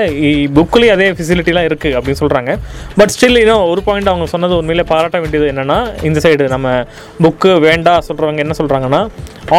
புக்லேயே 0.57 0.91
அதே 0.95 1.07
ஃபெசிலிட்டிலாம் 1.17 1.67
இருக்குது 1.69 1.95
அப்படின்னு 1.97 2.21
சொல்கிறாங்க 2.21 2.51
பட் 2.99 3.11
ஸ்டில் 3.15 3.39
இன்னும் 3.41 3.63
ஒரு 3.71 3.81
பாயிண்ட் 3.87 4.11
அவங்க 4.11 4.25
சொன்னது 4.33 4.53
உண்மையிலே 4.59 4.85
பாராட்ட 4.91 5.19
வேண்டியது 5.23 5.47
என்னென்னா 5.51 5.77
இந்த 6.09 6.19
சைடு 6.25 6.47
நம்ம 6.55 6.67
புக்கு 7.25 7.51
வேண்டாம் 7.67 8.05
சொல்கிறவங்க 8.09 8.43
என்ன 8.45 8.55
சொல்கிறாங்கன்னா 8.59 9.01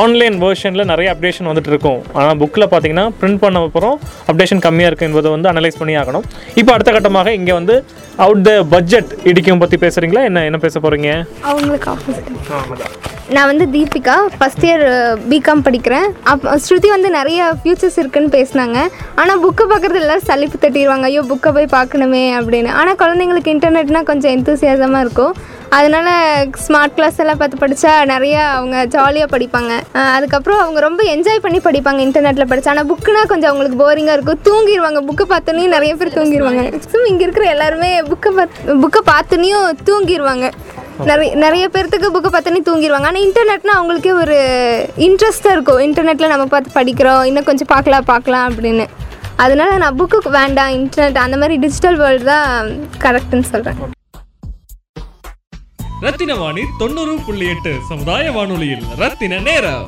ஆன்லைன் 0.01 0.37
வேர்ஷனில் 0.45 0.89
நிறைய 0.93 1.09
அப்டேஷன் 1.15 1.49
வந்துட்டு 1.51 1.71
இருக்கும். 1.73 2.01
ஆனால் 2.19 2.39
புக்கில் 2.43 2.71
பார்த்தீங்கன்னா 2.73 3.07
பிரிண்ட் 3.21 3.41
பண்ண 3.43 3.63
அப்புறம் 3.69 3.97
அப்டேஷன் 4.31 4.63
கம்மியாக 4.67 4.91
இருக்குது 4.91 5.09
என்பதை 5.11 5.31
வந்து 5.35 5.51
அனலைஸ் 5.53 5.81
பண்ணி 5.81 5.95
ஆகணும். 6.03 6.25
இப்போ 6.61 6.71
அடுத்த 6.77 6.93
கட்டமாக 6.97 7.35
இங்கே 7.39 7.55
வந்து 7.61 7.75
அவுட் 8.27 8.43
த 8.49 8.53
பட்ஜெட் 8.75 9.11
இடிக்கும் 9.31 9.63
பற்றி 9.65 9.79
பேசுகிறீங்களா 9.85 10.23
என்ன 10.31 10.45
என்ன 10.51 10.61
பேச 10.65 10.81
போகிறீங்க 10.85 11.11
அவங்களுக்கு 11.51 11.91
ஆப்போசிட் 11.95 12.31
நான் 13.33 13.49
வந்து 13.51 13.67
தீபிகா 13.75 14.15
ஃபஸ்ட் 14.39 14.65
இயர் 14.67 14.83
பிகாம் 15.31 15.63
படிக்கிறேன். 15.67 16.09
அப் 16.31 16.43
ஸ்ருதி 16.65 16.89
வந்து 16.95 17.09
நிறைய 17.17 17.41
ஃபியூச்சர்ஸ் 17.61 17.99
இருக்குன்னு 18.01 18.31
பேசினாங்க. 18.35 18.79
ஆனால் 19.21 19.41
புக்கை 19.45 19.65
பார்க்குறது 19.71 20.01
எல்லோரும் 20.03 20.27
சலிப்பு 20.31 20.59
தட்டிடுவாங்க 20.65 21.09
ஐயோ 21.11 21.23
புக்கை 21.31 21.51
போய் 21.57 21.75
பார்க்கணுமே 21.79 22.25
அப்படின்னு. 22.39 22.71
ஆனால் 22.81 22.99
குழந்தைங்களுக்கு 23.03 23.55
இன்டர்நெட்னா 23.55 24.03
கொஞ்சம் 24.11 24.35
எந்தூசியாசமாக 24.37 25.05
இருக்கும். 25.07 25.35
அதனால 25.79 26.09
ஸ்மார்ட் 26.65 26.97
கிளாஸ் 26.97 27.21
எல்லாம் 27.23 27.41
பார்த்து 27.41 27.63
படித்தா 27.63 27.93
நிறையா 28.13 28.43
அவங்க 28.59 28.77
ஜாலியாக 28.95 29.33
படிப்பாங்க. 29.35 29.73
அதுக்கப்புறம் 30.17 30.61
அவங்க 30.65 30.81
ரொம்ப 30.87 31.03
என்ஜாய் 31.15 31.45
பண்ணி 31.47 31.61
படிப்பாங்க 31.69 32.01
இன்டர்நெட்டில் 32.07 32.51
படித்தா 32.53 32.73
ஆனால் 32.75 32.89
புக்குனா 32.93 33.23
கொஞ்சம் 33.33 33.51
அவங்களுக்கு 33.53 33.81
போரிங்காக 33.83 34.17
இருக்கும். 34.19 34.43
தூங்கிடுவாங்க 34.49 35.03
புக்கை 35.09 35.27
பார்த்தோன்னே 35.33 35.67
நிறைய 35.77 35.95
பேர் 36.03 36.17
தூங்கிடுவாங்க 36.19 36.63
மேக்ஸிமம் 36.69 37.11
இங்கே 37.13 37.27
இருக்கிற 37.29 37.47
எல்லாருமே 37.55 37.91
புக்கை 38.13 38.33
பார்த்து 38.39 38.79
புக்கை 38.85 39.03
பார்த்தோன்னையும் 39.13 39.69
தூங்கிடுவாங்க 39.89 40.49
நிறைய 41.11 41.31
நிறைய 41.43 41.65
பேர்த்துக்கு 41.75 42.09
புக்கை 42.15 42.31
பார்த்தோன்னே 42.33 42.61
தூங்கிடுவாங்க 42.67 43.09
ஆனால் 43.11 43.25
இன்டர்நெட்னா 43.27 43.73
அவங்களுக்கே 43.79 44.13
ஒரு 44.23 44.37
இன்ட்ரெஸ்ட்டாக 45.07 45.55
இருக்கும். 45.57 45.81
இன்டர்நெட்டில் 45.87 46.33
நம்ம 46.33 46.45
பார்த்து 46.53 46.77
படிக்கிறோம். 46.77 47.23
இன்னும் 47.31 47.49
கொஞ்சம் 47.49 47.71
பார்க்கலாம் 47.73 48.07
பார்க்கலாம் 48.13 48.47
அப்படின்னு. 48.51 48.87
அதனால 49.45 49.71
நான் 49.83 49.97
புக்கு 50.01 50.31
வேண்டாம் 50.39 50.73
இன்டர்நெட் 50.79 51.19
அந்த 51.25 51.37
மாதிரி 51.41 51.57
டிஜிட்டல் 51.65 51.99
வேர்ல்டு 52.03 52.31
தான் 52.33 52.71
கரெக்டுன்னு 53.05 53.51
சொல்கிறேன் 53.53 53.81
ரத்தின 56.07 56.33
வாணி 56.43 56.63
தொண்ணூறு 56.81 57.13
புள்ளி 57.27 57.47
எட்டு 57.53 57.75
சமுதாய 57.91 58.31
வானொலியில். 58.39 58.87
ரத்தின 59.03 59.43
நேரம். 59.51 59.85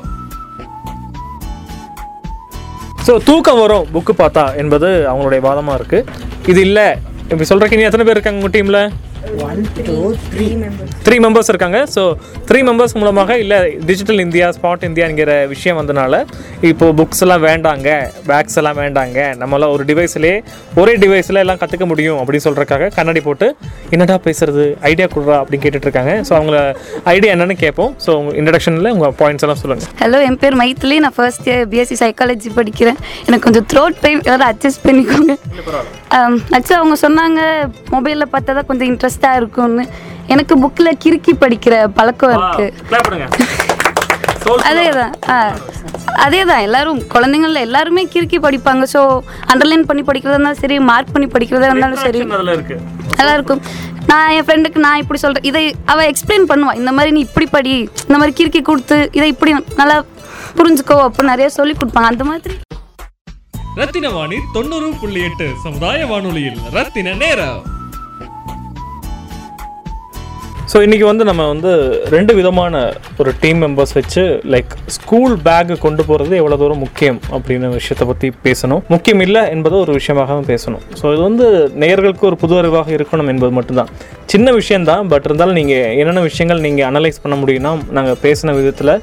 ஸோ 3.07 3.13
தூக்கம் 3.27 3.59
வரும். 3.63 3.85
புக்கு 3.95 4.13
பார்த்தா 4.21 4.45
என்பது 4.61 4.87
அவங்களுடைய 5.09 5.41
வாதமாக 5.47 5.77
இருக்குது 5.79 6.07
இது 6.51 6.61
இல்லை. 6.67 6.87
இப்படி 7.29 7.47
சொல்கிறக்கு 7.49 7.77
நீ 7.79 7.85
எத்தனை 7.87 8.05
பேர் 8.07 8.17
இருக்காங்க 8.17 8.41
உங்கள் 8.41 8.55
டீமில் 8.57 8.81
த்ரீ 11.05 11.17
மெம்பர்ஸ் 11.25 11.49
இருக்காங்க. 11.51 11.79
ஸோ 11.95 12.01
த்ரீ 12.49 12.59
மெம்பர்ஸ் 12.67 12.95
மூலமாக 12.99 13.37
இல்லை 13.43 13.57
டிஜிட்டல் 13.89 14.21
இந்தியா 14.25 14.47
ஸ்பாட் 14.57 14.85
இந்தியாங்கிற 14.89 15.31
விஷயம் 15.53 15.77
வந்தனால 15.79 16.13
இப்போது 16.69 16.95
புக்ஸ் 16.99 17.23
எல்லாம் 17.25 17.43
வேண்டாங்க 17.49 17.89
பேக்ஸ் 18.29 18.57
எல்லாம் 18.61 18.77
வேண்டாங்க 18.83 19.19
நம்மளாம் 19.41 19.73
ஒரு 19.75 19.83
டிவைஸ்லேயே 19.89 20.35
ஒரே 20.81 20.93
டிவைஸில் 21.03 21.41
எல்லாம் 21.43 21.59
கற்றுக்க 21.61 21.87
முடியும் 21.91 22.19
அப்படின்னு 22.21 22.45
சொல்கிறக்காக 22.47 22.89
கண்ணாடி 22.97 23.23
போட்டு 23.27 23.49
என்னடா 23.95 24.17
பேசுறது? 24.27 24.65
ஐடியா 24.91 25.07
கொடுறா? 25.15 25.37
அப்படின்னு 25.41 25.63
கேட்டுட்டு 25.65 25.87
இருக்காங்க 25.89 26.13
ஸோ 26.29 26.33
அவங்கள 26.39 26.57
ஐடியா 27.15 27.33
என்னன்னு 27.35 27.57
கேட்போம் 27.63 27.93
ஸோ 28.05 28.09
உங்கள் 28.19 28.37
இன்ட்ரடக்ஷனில் 28.41 28.91
உங்கள் 28.95 29.15
பாயிண்ட்ஸ் 29.21 29.45
எல்லாம் 29.47 29.61
சொல்லுங்கள் 29.63 29.91
ஹலோ 30.03 30.19
என் 30.29 30.39
பேர் 30.43 30.57
மைத்திலி. 30.63 30.97
நான் 31.05 31.17
ஃபர்ஸ்ட் 31.19 31.47
இயர் 31.49 31.65
பிஎஸ்சி 31.73 31.97
சைக்காலஜி 32.03 32.51
படிக்கிறேன். 32.59 32.99
எனக்கு 33.27 33.45
கொஞ்சம் 33.47 33.67
த்ரோட் 33.73 33.97
பெயின் 34.05 34.21
ஏதாவது 34.27 34.45
அட்ஜஸ்ட் 34.51 34.83
பண்ணிக்கோங்க. 34.87 35.35
ஆக்சுவலாக 36.55 36.81
அவங்க 36.81 36.97
சொன்னாங்க 37.05 37.41
மொபைலில் 37.95 38.31
பார்த்தா 38.33 38.55
தான் 38.57 38.69
கொஞ்சம் 38.69 38.89
இன்ட்ரெஸ்டாக 38.91 39.39
இருக்கும்னு. 39.41 39.85
எனக்கு 40.33 40.53
புக்கில் 40.63 40.97
கிறுக்கி 41.03 41.33
படிக்கிற 41.43 41.75
பழக்கம் 41.97 42.33
இருக்குது 42.35 42.67
அதே 44.69 44.85
தான் 44.99 45.13
அதே 46.25 46.41
தான் 46.49 46.63
எல்லாரும் 46.67 46.99
குழந்தைங்கள 47.13 47.61
எல்லாருமே 47.67 48.03
கிறுக்கி 48.13 48.37
படிப்பாங்க. 48.45 48.83
ஸோ 48.93 49.01
அண்டர்லைன் 49.51 49.87
பண்ணி 49.89 50.03
படிக்கிறதா 50.09 50.37
இருந்தாலும் 50.37 50.61
சரி 50.63 50.77
மார்க் 50.89 51.13
பண்ணி 51.15 51.27
படிக்கிறதா 51.35 51.69
இருந்தாலும் 51.71 52.03
சரி. 52.05 52.21
நல்லா 53.19 53.33
இருக்கும் 53.37 53.61
நான் 54.11 54.33
என் 54.35 54.45
ஃப்ரெண்டுக்கு 54.47 54.85
நான் 54.85 55.01
இப்படி 55.03 55.19
சொல்கிறேன் 55.23 55.47
இதை 55.49 55.63
அவள் 55.93 56.09
எக்ஸ்பிளைன் 56.11 56.47
பண்ணுவா. 56.51 56.73
இந்த 56.81 56.91
மாதிரி 56.97 57.11
நீ 57.17 57.21
இப்படி 57.27 57.47
படி 57.55 57.73
இந்த 58.07 58.17
மாதிரி 58.19 58.35
கிறுக்கி 58.39 58.61
கொடுத்து 58.69 58.97
இதை 59.17 59.27
இப்படி 59.33 59.53
நல்லா 59.81 59.97
புரிஞ்சுக்கோ 60.59 60.97
அப்போ 61.07 61.23
நிறைய 61.31 61.49
சொல்லி 61.59 61.75
கொடுப்பாங்க. 61.81 62.11
அந்த 62.13 62.25
மாதிரி 62.31 62.55
ரத்தின 63.79 64.07
வாணி 64.13 64.37
தொண்ணூறு 64.53 64.87
புள்ளி 64.99 65.19
எட்டு 65.25 65.47
சமுதாய 65.63 66.05
வானொலியில் 66.11 66.59
ரத்தின 66.75 67.13
நேரம். 67.23 67.59
ஸோ 70.71 70.77
இன்றைக்கி 70.85 71.05
வந்து 71.09 71.25
நம்ம 71.29 71.43
வந்து 71.51 71.71
ரெண்டு 72.13 72.31
விதமான 72.37 72.73
ஒரு 73.21 73.31
டீம் 73.41 73.59
மெம்பர்ஸ் 73.63 73.93
வச்சு 73.97 74.23
லைக் 74.53 74.71
ஸ்கூல் 74.95 75.35
பேக் 75.47 75.73
கொண்டு 75.85 76.01
போகிறது 76.09 76.33
எவ்வளோ 76.39 76.57
தூரம் 76.61 76.81
முக்கியம் 76.85 77.19
அப்படின்ற 77.35 77.69
விஷயத்தை 77.77 78.07
பற்றி 78.11 78.29
பேசணும். 78.47 78.81
முக்கியம் 78.93 79.23
இல்லை 79.27 79.43
என்பது 79.55 79.77
ஒரு 79.83 79.93
விஷயமாகவும் 79.99 80.49
பேசணும். 80.51 80.83
ஸோ 81.01 81.05
இது 81.15 81.21
வந்து 81.29 81.45
நேயர்களுக்கு 81.83 82.27
ஒரு 82.31 82.39
புது 82.43 82.57
அறிவாக 82.61 82.91
இருக்கணும் 82.97 83.31
என்பது 83.33 83.53
மட்டும்தான். 83.59 83.93
சின்ன 84.33 84.47
விஷயந்தான் 84.59 85.07
பட் 85.13 85.27
இருந்தாலும் 85.29 85.59
நீங்கள் 85.61 85.95
என்னென்ன 86.01 86.25
விஷயங்கள் 86.31 86.65
நீங்கள் 86.67 86.89
அனலைஸ் 86.91 87.23
பண்ண 87.25 87.37
முடியும்னா 87.43 87.73
நாங்கள் 87.99 88.21
பேசின 88.25 88.55
விதத்தில் 88.59 88.93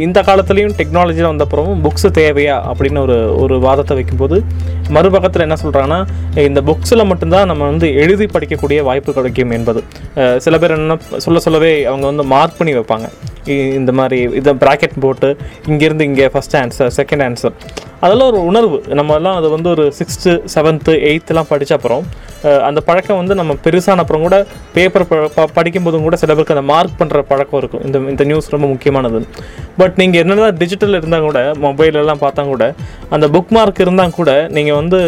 இந்த 0.00 0.22
காலத்துலேயும் 0.22 0.70
டெக்னாலஜியில் 0.76 1.30
வந்தப்புறமும் 1.30 1.80
புக்ஸு 1.82 2.10
தேவையா 2.14 2.72
அப்படின்னு 2.72 2.98
ஒரு 2.98 3.36
ஒரு 3.36 3.58
வாதத்தை 3.60 3.96
வைக்கும்போது 3.96 4.44
மறுபக்கத்தில் 4.88 5.40
என்ன 5.40 5.56
சொல்கிறாங்கன்னா 5.62 6.06
இந்த 6.38 6.60
புக்ஸில் 6.60 7.06
மட்டும்தான் 7.06 7.46
நம்ம 7.46 7.64
வந்து 7.64 7.94
எழுதி 7.94 8.24
படிக்கக்கூடிய 8.24 8.82
வாய்ப்பு 8.82 9.12
கிடைக்கும் 9.12 9.50
என்பது. 9.50 9.82
சில 10.36 10.58
பேர் 10.58 10.70
என்ன 10.70 10.96
சொல்ல 11.16 11.40
சொல்லவே 11.40 11.84
அவங்க 11.84 12.06
வந்து 12.06 12.22
மார்க் 12.22 12.58
பண்ணி 12.58 12.74
வைப்பாங்க. 12.78 13.08
இ- 13.44 13.72
இந்த 13.72 13.92
மாதிரி 13.92 14.20
இதை 14.34 14.54
ப்ராக்கெட் 14.54 15.00
போட்டு 15.00 15.36
இங்கேருந்து 15.66 16.00
இங்கே 16.00 16.26
ஃபஸ்ட் 16.26 16.52
ஆன்சர் 16.52 16.90
செகண்ட் 16.96 17.24
ஆன்சர் 17.28 17.52
அதெல்லாம் 18.00 18.30
ஒரு 18.32 18.44
உணர்வு. 18.44 18.82
நம்மலாம் 18.88 19.34
அது 19.34 19.48
வந்து 19.48 19.70
ஒரு 19.70 19.92
சிக்ஸ்த்து 19.98 20.42
செவன்த்து 20.54 20.94
எயித்துலாம் 21.08 21.48
படித்த 21.48 21.74
அப்புறம் 21.74 22.06
அந்த 22.42 22.80
பழக்கம் 22.80 23.16
வந்து 23.16 23.34
நம்ம 23.34 23.56
பெருசான 23.64 23.96
அப்புறம் 23.96 24.22
கூட 24.22 24.46
பேப்பர் 24.74 25.06
படிக்கும்போதும் 25.54 26.00
கூட 26.00 26.16
சில 26.16 26.32
பேருக்கு 26.32 26.56
அந்த 26.56 26.72
மார்க் 26.72 27.00
பண்ணுற 27.00 27.20
பழக்கம் 27.20 27.60
இருக்கும். 27.60 27.84
இந்த 27.84 27.98
இந்த 27.98 28.24
நியூஸ் 28.24 28.50
ரொம்ப 28.50 28.66
முக்கியமானது. 28.66 29.26
பட் 29.80 29.96
நீங்கள் 30.02 30.20
என்னதான் 30.24 30.56
டிஜிட்டல் 30.62 30.96
இருந்தால் 30.98 31.26
கூட 31.28 31.40
மொபைலெல்லாம் 31.66 32.22
பார்த்தா 32.24 32.44
கூட 32.52 32.64
அந்த 33.16 33.28
புக் 33.34 33.52
மார்க் 33.56 33.82
இருந்தால் 33.86 34.16
கூட 34.20 34.30
நீங்கள் 34.56 34.78
வந்து 34.80 34.98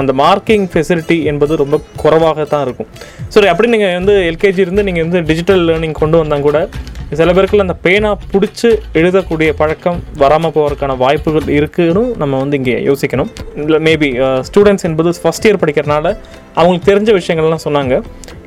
அந்த 0.00 0.14
மார்க்கிங் 0.22 0.66
ஃபெசிலிட்டி 0.72 1.18
என்பது 1.32 1.62
ரொம்ப 1.62 1.80
குறைவாக 2.02 2.46
தான் 2.54 2.64
இருக்கும். 2.66 2.90
சரி 3.36 3.48
அப்படி 3.52 3.70
நீங்கள் 3.76 3.96
வந்து 4.00 4.16
எல்கேஜி 4.32 4.62
இருந்து 4.66 4.84
நீங்கள் 4.88 5.06
வந்து 5.06 5.22
டிஜிட்டல் 5.30 5.64
லேர்னிங் 5.70 5.98
கொண்டு 6.02 6.18
வந்தால் 6.22 6.46
கூட 6.48 6.60
சில 7.18 7.32
பேருக்குள்ள 7.34 7.64
அந்த 7.66 7.76
பேனா 7.84 8.08
பிடிச்சி 8.30 8.68
எழுதக்கூடிய 9.00 9.50
பழக்கம் 9.58 9.98
வராமல் 10.22 10.52
போவதற்கான 10.54 10.96
வாய்ப்புகள் 11.02 11.52
இருக்குன்னு 11.58 12.02
நம்ம 12.22 12.38
வந்து 12.42 12.58
இங்கே 12.60 12.74
யோசிக்கணும். 12.88 13.30
இல்லை 13.64 13.78
மேபி 13.88 14.08
ஸ்டூடெண்ட்ஸ் 14.48 14.86
என்பது 14.88 15.10
ஃபஸ்ட் 15.24 15.46
இயர் 15.48 15.60
படிக்கிறனால 15.64 16.04
அவங்களுக்கு 16.58 16.88
தெரிஞ்ச 16.90 17.12
விஷயங்கள்லாம் 17.18 17.64
சொன்னாங்க. 17.66 17.96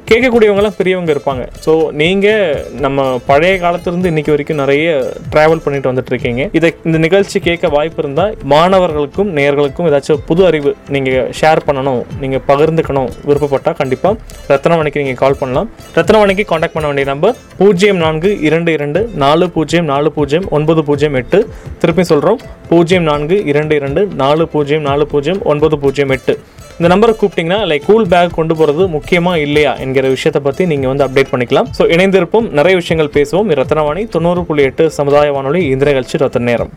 கேட்கக்கூடியவங்கலாம் 0.10 0.75
பெரியவங்க 0.78 1.12
இருப்பாங்க. 1.13 1.44
ஸோ 1.63 1.72
நீங்கள் 2.00 2.62
நம்ம 2.86 3.00
பழைய 3.28 3.56
காலத்திலிருந்து 3.63 4.10
இன்னைக்கு 4.12 4.32
வரைக்கும் 4.34 4.60
நிறைய 4.62 4.86
ட்ராவல் 5.34 5.62
பண்ணிட்டு 5.66 5.89
வந்துட்டு 5.92 6.12
இருக்கீங்க. 6.13 6.44
இதை 6.58 6.70
இந்த 6.88 6.98
நிகழ்ச்சி 7.04 7.38
கேட்க 7.48 7.70
வாய்ப்பு 7.75 8.01
இருந்தால் 8.04 8.34
மாணவர்களுக்கும் 8.54 9.30
நேயர்களுக்கும் 9.38 9.88
ஏதாச்சும் 9.89 10.24
புது 10.30 10.42
அறிவு 10.50 10.72
நீங்கள் 10.96 11.28
ஷேர் 11.39 11.62
பண்ணணும் 11.68 12.01
நீங்கள் 12.24 12.44
பகிர்ந்துக்கணும் 12.50 13.10
விருப்பப்பட்டால் 13.30 13.78
கண்டிப்பாக 13.82 14.16
ரத்னவணிக்கு 14.54 15.04
நீங்கள் 15.04 15.22
கால் 15.24 15.39
பண்ணலாம். 15.42 15.70
ரத்னவணிக்கு 16.00 16.46
காண்டாக்ட் 16.54 16.78
பண்ண 16.78 16.89
வேண்டிய 16.92 17.08
நம்பர் 17.13 17.36
பூஜ்ஜியம் 17.62 18.01
நான்கு 18.06 18.32
இரண்டு 18.50 18.74
இரண்டு 18.78 19.01
நாலு 19.25 19.48
பூஜ்ஜியம் 19.58 19.89
நாலு 19.94 20.12
பூஜ்ஜியம் 20.18 20.48
ஒன்பது 20.60 20.84
பூஜ்ஜியம் 20.89 21.18
எட்டு. 21.22 21.42
திருப்பி 21.84 22.06
சொல்கிறோம் 22.13 22.39
பூஜ்ஜியம் 22.72 23.10
நான்கு 23.12 23.38
இரண்டு 23.54 23.75
இரண்டு 23.82 24.04
நாலு 24.24 24.46
பூஜ்ஜியம் 24.56 24.88
நாலு 24.92 25.06
பூஜ்ஜியம் 25.13 25.44
ஒன்பது 25.54 25.78
பூஜ்ஜியம் 25.84 26.13
எட்டு. 26.18 26.36
இந்த 26.79 26.89
நம்பரை 26.91 27.13
கூப்பிட்டீங்கன்னா 27.21 27.57
லைக் 27.69 27.86
கூல் 27.88 28.05
பேக் 28.12 28.36
கொண்டு 28.36 28.53
போகிறது 28.55 28.83
முக்கியமா 28.93 29.33
இல்லையா 29.45 29.71
என்கிற 29.86 30.05
விஷயத்தை 30.15 30.41
பற்றி 30.45 30.65
நீங்கள் 30.71 30.91
வந்து 30.91 31.05
அப்டேட் 31.07 31.31
பண்ணிக்கலாம். 31.31 31.67
ஸோ 31.77 31.83
இணைந்திருப்போம். 31.95 32.48
நிறைய 32.59 32.75
விஷயங்கள் 32.81 33.12
பேசுவோம். 33.17 33.51
ரத்னவாணி 33.62 34.03
தொண்ணூறு 34.15 34.43
புள்ளி 34.45 34.63
எட்டு 34.69 34.86
சமுதாய 35.00 35.31
வானொலி 35.31 35.62
இந்த 35.74 35.86
நிகழ்ச்சி 35.89 36.17
ரத்த 36.24 36.39
நேரம். 36.39 36.71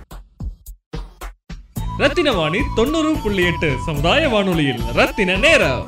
ரத்தின 2.03 2.33
வாணி 2.33 2.61
தொண்ணூறு 2.77 3.13
புள்ளி 3.23 3.43
எட்டு 3.53 3.71
சமுதாய 3.87 4.29
வானொலியில் 4.29 4.85
ரத்தின 4.95 5.37
நேரம். 5.47 5.83